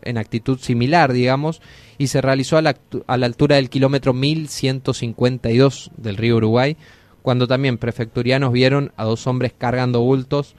en 0.02 0.18
actitud 0.18 0.60
similar, 0.60 1.14
digamos, 1.14 1.62
y 1.98 2.08
se 2.08 2.20
realizó 2.20 2.58
a 2.58 2.62
la, 2.62 2.76
a 3.08 3.16
la 3.16 3.28
altura 3.28 3.56
del 3.56 3.70
kilómetro 3.70 4.12
1152 4.12 5.92
del 5.96 6.18
río 6.18 6.36
Uruguay, 6.36 6.76
cuando 7.22 7.48
también 7.48 7.78
prefecturianos 7.78 8.52
vieron 8.52 8.92
a 8.98 9.06
dos 9.06 9.26
hombres 9.26 9.54
cargando 9.58 10.02
bultos 10.02 10.54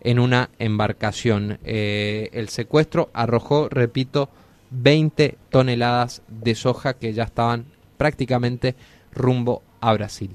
en 0.00 0.18
una 0.18 0.50
embarcación. 0.58 1.60
Eh, 1.62 2.30
el 2.32 2.48
secuestro 2.48 3.10
arrojó, 3.12 3.68
repito, 3.68 4.28
20 4.72 5.38
toneladas 5.50 6.22
de 6.28 6.54
soja 6.54 6.94
que 6.94 7.12
ya 7.12 7.24
estaban 7.24 7.66
prácticamente 7.96 8.74
rumbo 9.12 9.62
a 9.80 9.92
Brasil. 9.92 10.30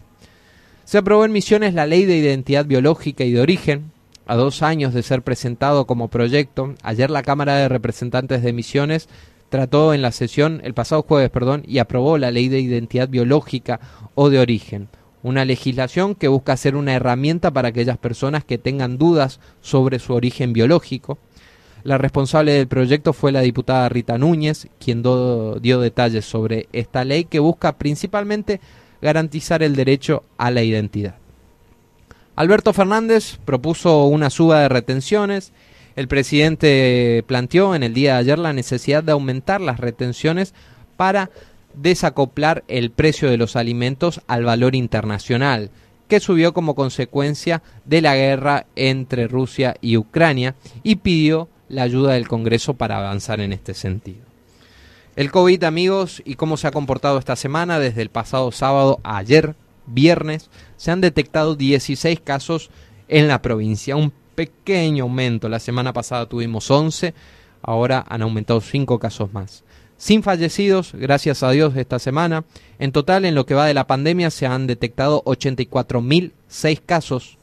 Se 0.86 0.98
aprobó 0.98 1.26
en 1.26 1.32
Misiones 1.32 1.74
la 1.74 1.86
Ley 1.86 2.06
de 2.06 2.18
Identidad 2.18 2.66
Biológica 2.66 3.24
y 3.24 3.32
de 3.32 3.42
Origen. 3.42 3.92
A 4.26 4.36
dos 4.36 4.62
años 4.62 4.94
de 4.94 5.04
ser 5.04 5.22
presentado 5.22 5.88
como 5.88 6.10
proyecto, 6.10 6.76
ayer 6.84 7.10
la 7.10 7.24
Cámara 7.24 7.56
de 7.56 7.70
Representantes 7.70 8.44
de 8.44 8.54
Misiones 8.54 9.08
trató 9.50 9.94
en 9.94 10.02
la 10.02 10.12
sesión, 10.12 10.60
el 10.64 10.74
pasado 10.74 11.04
jueves, 11.04 11.30
perdón, 11.30 11.64
y 11.66 11.80
aprobó 11.80 12.18
la 12.18 12.32
Ley 12.32 12.50
de 12.50 12.60
Identidad 12.60 13.08
Biológica 13.08 13.80
o 14.16 14.30
de 14.30 14.40
Origen 14.40 14.90
una 15.24 15.46
legislación 15.46 16.16
que 16.16 16.28
busca 16.28 16.56
ser 16.56 16.76
una 16.76 16.94
herramienta 16.94 17.52
para 17.52 17.70
aquellas 17.70 17.98
personas 17.98 18.46
que 18.46 18.58
tengan 18.58 18.98
dudas 18.98 19.40
sobre 19.62 20.00
su 20.00 20.14
origen 20.14 20.54
biológico. 20.54 21.18
La 21.88 21.98
responsable 21.98 22.52
del 22.52 22.68
proyecto 22.68 23.14
fue 23.14 23.32
la 23.32 23.40
diputada 23.40 23.88
Rita 23.88 24.18
Núñez, 24.18 24.68
quien 24.78 25.02
dio 25.04 25.80
detalles 25.80 26.26
sobre 26.26 26.68
esta 26.74 27.06
ley 27.06 27.24
que 27.24 27.40
busca 27.40 27.78
principalmente 27.78 28.60
garantizar 29.02 29.64
el 29.64 29.74
derecho 29.74 30.26
a 30.38 30.52
la 30.52 30.64
identidad. 30.64 31.16
Alberto 32.36 32.74
Fernández 32.74 33.38
propuso 33.46 34.04
una 34.04 34.30
suba 34.30 34.60
de 34.60 34.68
retenciones. 34.68 35.54
El 35.96 36.10
presidente 36.10 37.24
planteó 37.26 37.74
en 37.74 37.84
el 37.84 37.94
día 37.94 38.16
de 38.16 38.20
ayer 38.20 38.38
la 38.38 38.52
necesidad 38.52 39.02
de 39.02 39.14
aumentar 39.14 39.62
las 39.62 39.80
retenciones 39.80 40.54
para 40.98 41.30
desacoplar 41.74 42.66
el 42.68 42.92
precio 42.92 43.30
de 43.30 43.38
los 43.38 43.56
alimentos 43.56 44.20
al 44.28 44.44
valor 44.44 44.76
internacional, 44.76 45.72
que 46.10 46.20
subió 46.20 46.54
como 46.54 46.76
consecuencia 46.76 47.64
de 47.86 48.02
la 48.02 48.18
guerra 48.18 48.66
entre 48.76 49.30
Rusia 49.30 49.78
y 49.80 49.96
Ucrania 49.96 50.54
y 50.84 50.98
pidió 50.98 51.48
la 51.70 51.84
ayuda 51.84 52.14
del 52.14 52.28
Congreso 52.28 52.76
para 52.76 52.98
avanzar 52.98 53.40
en 53.42 53.54
este 53.54 53.74
sentido. 53.74 54.26
El 55.16 55.32
COVID, 55.32 55.64
amigos, 55.64 56.22
y 56.26 56.36
cómo 56.36 56.58
se 56.58 56.68
ha 56.68 56.72
comportado 56.72 57.18
esta 57.18 57.36
semana, 57.36 57.80
desde 57.80 58.02
el 58.02 58.10
pasado 58.10 58.52
sábado 58.52 59.00
a 59.04 59.18
ayer, 59.18 59.56
viernes, 59.86 60.50
se 60.76 60.92
han 60.92 61.02
detectado 61.02 61.56
16 61.56 62.20
casos 62.22 62.70
en 63.08 63.28
la 63.28 63.42
provincia, 63.42 63.96
un 63.96 64.14
pequeño 64.36 65.06
aumento. 65.06 65.50
La 65.50 65.60
semana 65.60 65.94
pasada 65.94 66.28
tuvimos 66.28 66.70
11, 66.70 67.14
ahora 67.64 68.06
han 68.08 68.22
aumentado 68.22 68.62
5 68.62 69.00
casos 69.00 69.34
más 69.34 69.64
sin 69.98 70.22
fallecidos, 70.22 70.94
gracias 70.94 71.44
a 71.44 71.52
Dios, 71.52 71.76
esta 71.76 72.00
semana. 72.00 72.46
En 72.80 72.92
total, 72.92 73.26
en 73.26 73.36
lo 73.36 73.46
que 73.46 73.56
va 73.56 73.66
de 73.66 73.74
la 73.74 73.88
pandemia, 73.88 74.30
se 74.30 74.46
han 74.46 74.68
detectado 74.68 75.24
84.006 75.24 76.82
casos. 76.86 77.38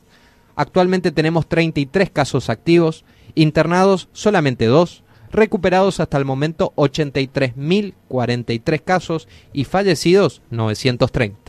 Actualmente 0.57 1.11
tenemos 1.11 1.49
33 1.49 2.11
casos 2.11 2.49
activos, 2.49 3.05
internados 3.35 4.09
solamente 4.13 4.67
dos, 4.67 5.03
recuperados 5.31 6.01
hasta 6.01 6.19
el 6.19 6.25
momento 6.25 6.73
83.043 6.77 8.83
casos 8.83 9.29
y 9.53 9.65
fallecidos 9.65 10.43
930. 10.51 11.45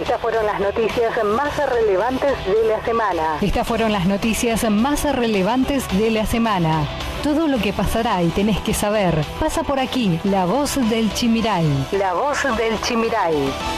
Estas 0.00 0.20
fueron 0.20 0.46
las 0.46 0.60
noticias 0.60 1.24
más 1.24 1.56
relevantes 1.68 2.32
de 2.46 2.68
la 2.68 2.84
semana. 2.84 3.38
Estas 3.40 3.66
fueron 3.66 3.92
las 3.92 4.06
noticias 4.06 4.70
más 4.70 5.04
relevantes 5.14 5.88
de 5.98 6.12
la 6.12 6.26
semana. 6.26 6.86
Todo 7.24 7.48
lo 7.48 7.58
que 7.58 7.72
pasará 7.72 8.22
y 8.22 8.28
tenés 8.28 8.60
que 8.60 8.72
saber 8.72 9.14
pasa 9.38 9.62
por 9.62 9.78
aquí. 9.78 10.18
La 10.24 10.46
voz 10.46 10.76
del 10.88 11.12
Chimiray. 11.12 11.66
La 11.92 12.14
voz 12.14 12.44
del 12.56 12.80
Chimiray. 12.80 13.34